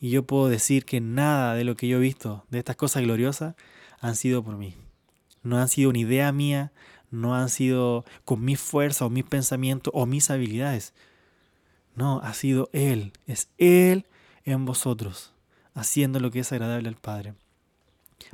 Y 0.00 0.10
yo 0.10 0.22
puedo 0.22 0.48
decir 0.48 0.84
que 0.84 1.00
nada 1.00 1.54
de 1.54 1.64
lo 1.64 1.74
que 1.74 1.88
yo 1.88 1.96
he 1.96 2.00
visto 2.00 2.46
de 2.50 2.60
estas 2.60 2.76
cosas 2.76 3.02
gloriosas 3.02 3.56
han 4.00 4.14
sido 4.14 4.44
por 4.44 4.56
mí. 4.56 4.76
No 5.42 5.58
han 5.58 5.68
sido 5.68 5.90
una 5.90 5.98
idea 5.98 6.30
mía, 6.30 6.72
no 7.10 7.34
han 7.34 7.48
sido 7.48 8.04
con 8.24 8.44
mi 8.44 8.54
fuerza 8.54 9.06
o 9.06 9.10
mis 9.10 9.24
pensamientos 9.24 9.92
o 9.94 10.06
mis 10.06 10.30
habilidades. 10.30 10.94
No, 11.96 12.20
ha 12.20 12.32
sido 12.32 12.70
Él. 12.72 13.12
Es 13.26 13.48
Él 13.58 14.06
en 14.44 14.64
vosotros, 14.66 15.32
haciendo 15.74 16.20
lo 16.20 16.30
que 16.30 16.40
es 16.40 16.52
agradable 16.52 16.88
al 16.88 16.96
Padre. 16.96 17.34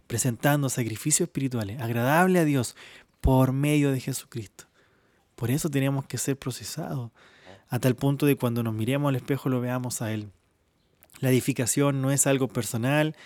Presentando 0.07 0.69
sacrificios 0.69 1.29
espirituales, 1.29 1.81
agradables 1.81 2.43
a 2.43 2.45
Dios 2.45 2.77
por 3.23 3.53
medio 3.53 3.91
de 3.91 4.01
Jesucristo. 4.01 4.65
Por 5.35 5.51
eso 5.51 5.71
tenemos 5.71 6.05
que 6.05 6.19
ser 6.19 6.39
procesados, 6.39 7.11
a 7.75 7.81
tal 7.81 7.97
punto 7.97 8.25
de 8.25 8.37
cuando 8.37 8.63
nos 8.63 8.73
miremos 8.73 9.09
al 9.09 9.17
espejo 9.17 9.49
lo 9.49 9.61
veamos 9.61 10.01
a 10.01 10.13
Él. 10.13 10.31
La 11.19 11.31
edificación 11.31 12.03
no 12.03 12.13
es 12.13 12.29
algo 12.29 12.47
personal, 12.47 13.17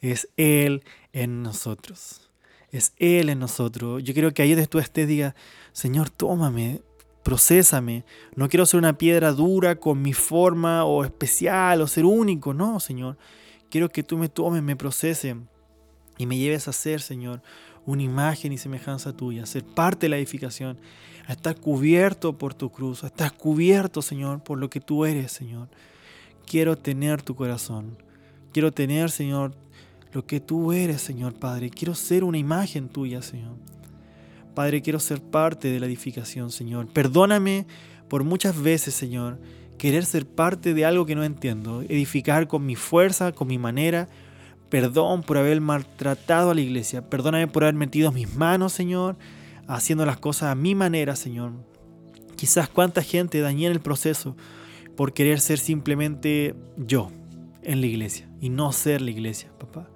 es 0.00 0.28
Él 0.36 0.82
en 1.12 1.44
nosotros. 1.44 2.28
Es 2.72 2.94
Él 2.96 3.28
en 3.28 3.38
nosotros. 3.38 4.02
Yo 4.02 4.12
quiero 4.12 4.34
que 4.34 4.42
ahí 4.42 4.66
tú 4.66 4.80
estés 4.80 5.06
diga, 5.06 5.36
Señor, 5.72 6.10
tómame, 6.10 6.82
procésame. 7.22 8.04
No 8.34 8.48
quiero 8.48 8.66
ser 8.66 8.78
una 8.78 8.98
piedra 8.98 9.30
dura 9.30 9.76
con 9.76 10.02
mi 10.02 10.14
forma 10.14 10.84
o 10.84 11.04
especial 11.04 11.80
o 11.80 11.86
ser 11.86 12.04
único. 12.04 12.52
No, 12.52 12.80
Señor. 12.80 13.16
Quiero 13.70 13.88
que 13.88 14.02
tú 14.02 14.18
me 14.18 14.28
tomes, 14.28 14.64
me 14.64 14.74
proceses 14.74 15.36
y 16.18 16.26
me 16.26 16.38
lleves 16.38 16.66
a 16.66 16.72
ser, 16.72 17.00
Señor, 17.00 17.40
una 17.86 18.02
imagen 18.02 18.52
y 18.52 18.58
semejanza 18.58 19.12
tuya, 19.12 19.46
ser 19.46 19.64
parte 19.64 20.06
de 20.06 20.10
la 20.10 20.18
edificación, 20.18 20.78
estar 21.28 21.58
cubierto 21.58 22.36
por 22.38 22.54
tu 22.54 22.70
cruz, 22.70 23.04
estar 23.04 23.32
cubierto, 23.36 24.02
Señor, 24.02 24.42
por 24.42 24.58
lo 24.58 24.70
que 24.70 24.80
tú 24.80 25.04
eres, 25.04 25.32
Señor. 25.32 25.68
Quiero 26.46 26.76
tener 26.76 27.22
tu 27.22 27.34
corazón. 27.34 27.96
Quiero 28.52 28.72
tener, 28.72 29.10
Señor, 29.10 29.54
lo 30.12 30.26
que 30.26 30.40
tú 30.40 30.72
eres, 30.72 31.00
Señor 31.00 31.34
Padre. 31.34 31.70
Quiero 31.70 31.94
ser 31.94 32.24
una 32.24 32.38
imagen 32.38 32.88
tuya, 32.88 33.22
Señor. 33.22 33.56
Padre, 34.54 34.82
quiero 34.82 35.00
ser 35.00 35.22
parte 35.22 35.68
de 35.68 35.80
la 35.80 35.86
edificación, 35.86 36.50
Señor. 36.50 36.86
Perdóname 36.88 37.66
por 38.08 38.24
muchas 38.24 38.60
veces, 38.60 38.94
Señor, 38.94 39.38
querer 39.78 40.04
ser 40.04 40.26
parte 40.26 40.74
de 40.74 40.84
algo 40.84 41.06
que 41.06 41.14
no 41.14 41.24
entiendo, 41.24 41.82
edificar 41.82 42.46
con 42.46 42.66
mi 42.66 42.76
fuerza, 42.76 43.32
con 43.32 43.48
mi 43.48 43.58
manera. 43.58 44.08
Perdón 44.72 45.22
por 45.22 45.36
haber 45.36 45.60
maltratado 45.60 46.50
a 46.50 46.54
la 46.54 46.62
iglesia. 46.62 47.06
Perdóname 47.06 47.46
por 47.46 47.62
haber 47.62 47.74
metido 47.74 48.10
mis 48.10 48.34
manos, 48.36 48.72
Señor, 48.72 49.16
haciendo 49.66 50.06
las 50.06 50.16
cosas 50.16 50.44
a 50.44 50.54
mi 50.54 50.74
manera, 50.74 51.14
Señor. 51.14 51.52
Quizás 52.36 52.70
cuánta 52.70 53.02
gente 53.02 53.42
dañé 53.42 53.66
en 53.66 53.72
el 53.72 53.80
proceso 53.80 54.34
por 54.96 55.12
querer 55.12 55.40
ser 55.40 55.58
simplemente 55.58 56.54
yo 56.78 57.10
en 57.62 57.82
la 57.82 57.86
iglesia 57.86 58.26
y 58.40 58.48
no 58.48 58.72
ser 58.72 59.02
la 59.02 59.10
iglesia, 59.10 59.50
papá. 59.60 59.90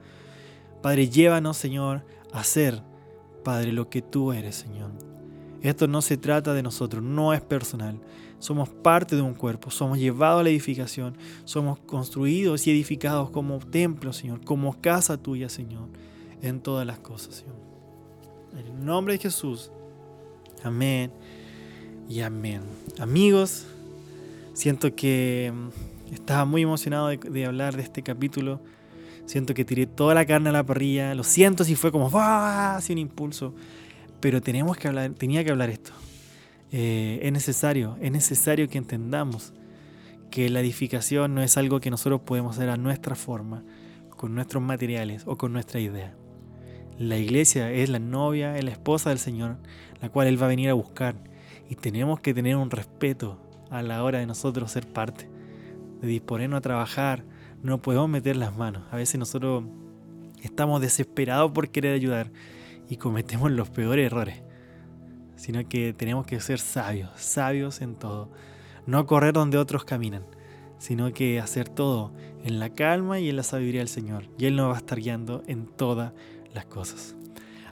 Padre, 0.82 1.08
llévanos, 1.08 1.56
Señor, 1.56 2.04
a 2.34 2.44
ser, 2.44 2.82
Padre, 3.44 3.72
lo 3.72 3.88
que 3.88 4.02
tú 4.02 4.34
eres, 4.34 4.56
Señor. 4.56 4.90
Esto 5.62 5.88
no 5.88 6.02
se 6.02 6.18
trata 6.18 6.52
de 6.52 6.62
nosotros, 6.62 7.02
no 7.02 7.32
es 7.32 7.40
personal. 7.40 7.98
Somos 8.38 8.68
parte 8.68 9.16
de 9.16 9.22
un 9.22 9.34
cuerpo, 9.34 9.70
somos 9.70 9.98
llevados 9.98 10.40
a 10.40 10.44
la 10.44 10.50
edificación, 10.50 11.16
somos 11.44 11.78
construidos 11.78 12.66
y 12.66 12.70
edificados 12.70 13.30
como 13.30 13.58
templo, 13.58 14.12
Señor, 14.12 14.44
como 14.44 14.80
casa 14.80 15.16
tuya, 15.16 15.48
Señor, 15.48 15.88
en 16.42 16.60
todas 16.60 16.86
las 16.86 16.98
cosas, 16.98 17.36
Señor. 17.36 17.56
En 18.52 18.66
el 18.66 18.84
nombre 18.84 19.14
de 19.14 19.20
Jesús. 19.20 19.70
Amén 20.62 21.12
y 22.08 22.20
amén. 22.20 22.62
Amigos, 22.98 23.66
siento 24.52 24.94
que 24.94 25.52
mm, 25.54 26.14
estaba 26.14 26.44
muy 26.44 26.62
emocionado 26.62 27.08
de, 27.08 27.46
hablar 27.46 27.76
de 27.76 27.82
este 27.82 28.02
capítulo. 28.02 28.60
Siento 29.26 29.54
que 29.54 29.64
tiré 29.64 29.86
toda 29.86 30.14
la 30.14 30.24
carne 30.24 30.50
a 30.50 30.52
la 30.52 30.64
parrilla. 30.64 31.14
Lo 31.14 31.24
siento 31.24 31.64
si 31.64 31.74
fue 31.74 31.90
como 31.90 32.10
¡ah! 32.14 32.76
así 32.76 32.92
un 32.92 32.98
impulso. 32.98 33.54
Pero 34.20 34.40
tenemos 34.40 34.76
que 34.76 34.88
hablar, 34.88 35.10
tenía 35.14 35.44
que 35.44 35.50
hablar 35.50 35.70
esto. 35.70 35.92
Eh, 36.72 37.20
es 37.22 37.32
necesario, 37.32 37.96
es 38.00 38.10
necesario 38.10 38.68
que 38.68 38.78
entendamos 38.78 39.52
que 40.30 40.48
la 40.50 40.60
edificación 40.60 41.34
no 41.34 41.42
es 41.42 41.56
algo 41.56 41.80
que 41.80 41.90
nosotros 41.90 42.20
podemos 42.22 42.56
hacer 42.56 42.68
a 42.68 42.76
nuestra 42.76 43.14
forma, 43.14 43.62
con 44.10 44.34
nuestros 44.34 44.62
materiales 44.62 45.22
o 45.26 45.36
con 45.36 45.52
nuestra 45.52 45.80
idea. 45.80 46.14
La 46.98 47.18
iglesia 47.18 47.70
es 47.70 47.90
la 47.90 47.98
novia, 47.98 48.56
es 48.56 48.64
la 48.64 48.70
esposa 48.70 49.10
del 49.10 49.18
Señor, 49.18 49.58
la 50.00 50.08
cual 50.08 50.26
Él 50.26 50.40
va 50.40 50.46
a 50.46 50.50
venir 50.50 50.70
a 50.70 50.74
buscar. 50.74 51.14
Y 51.68 51.74
tenemos 51.74 52.20
que 52.20 52.32
tener 52.32 52.56
un 52.56 52.70
respeto 52.70 53.38
a 53.70 53.82
la 53.82 54.02
hora 54.02 54.18
de 54.18 54.26
nosotros 54.26 54.72
ser 54.72 54.86
parte, 54.86 55.28
de 56.00 56.08
disponernos 56.08 56.58
a 56.58 56.62
trabajar, 56.62 57.24
no 57.62 57.82
podemos 57.82 58.08
meter 58.08 58.36
las 58.36 58.56
manos. 58.56 58.82
A 58.90 58.96
veces 58.96 59.18
nosotros 59.18 59.64
estamos 60.42 60.80
desesperados 60.80 61.52
por 61.52 61.68
querer 61.68 61.94
ayudar 61.94 62.30
y 62.88 62.96
cometemos 62.96 63.50
los 63.50 63.68
peores 63.68 64.06
errores. 64.06 64.45
Sino 65.46 65.68
que 65.68 65.92
tenemos 65.92 66.26
que 66.26 66.40
ser 66.40 66.58
sabios, 66.58 67.08
sabios 67.14 67.80
en 67.80 67.94
todo. 67.94 68.28
No 68.84 69.06
correr 69.06 69.32
donde 69.32 69.58
otros 69.58 69.84
caminan, 69.84 70.26
sino 70.80 71.12
que 71.12 71.38
hacer 71.38 71.68
todo 71.68 72.12
en 72.42 72.58
la 72.58 72.70
calma 72.70 73.20
y 73.20 73.28
en 73.28 73.36
la 73.36 73.44
sabiduría 73.44 73.80
del 73.80 73.88
Señor. 73.88 74.24
Y 74.40 74.46
Él 74.46 74.56
nos 74.56 74.72
va 74.72 74.74
a 74.74 74.78
estar 74.78 74.98
guiando 74.98 75.44
en 75.46 75.68
todas 75.68 76.12
las 76.52 76.66
cosas. 76.66 77.14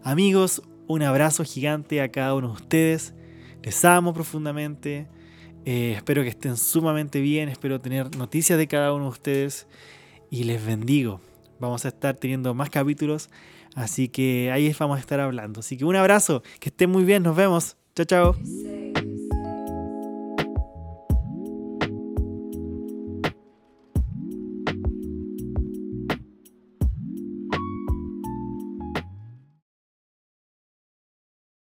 Amigos, 0.04 0.62
un 0.87 1.02
abrazo 1.02 1.42
gigante 1.42 2.00
a 2.00 2.12
cada 2.12 2.37
uno 2.37 2.46
de 2.46 2.54
ustedes. 2.54 3.12
Les 3.64 3.84
amo 3.84 4.14
profundamente. 4.14 5.08
Eh, 5.64 5.94
espero 5.96 6.22
que 6.22 6.28
estén 6.28 6.56
sumamente 6.56 7.20
bien, 7.20 7.48
espero 7.48 7.80
tener 7.80 8.16
noticias 8.16 8.56
de 8.56 8.68
cada 8.68 8.92
uno 8.92 9.06
de 9.06 9.10
ustedes 9.10 9.66
y 10.30 10.44
les 10.44 10.64
bendigo. 10.64 11.20
Vamos 11.58 11.84
a 11.87 11.88
estar 11.88 12.14
teniendo 12.14 12.54
más 12.54 12.70
capítulos, 12.70 13.30
así 13.74 14.08
que 14.08 14.50
ahí 14.52 14.74
vamos 14.78 14.96
a 14.96 15.00
estar 15.00 15.20
hablando. 15.20 15.60
Así 15.60 15.76
que 15.76 15.84
un 15.84 15.96
abrazo, 15.96 16.42
que 16.60 16.70
estén 16.70 16.90
muy 16.90 17.04
bien, 17.04 17.22
nos 17.22 17.37
vemos. 17.37 17.76
Chao, 17.94 18.06
chao. 18.06 18.83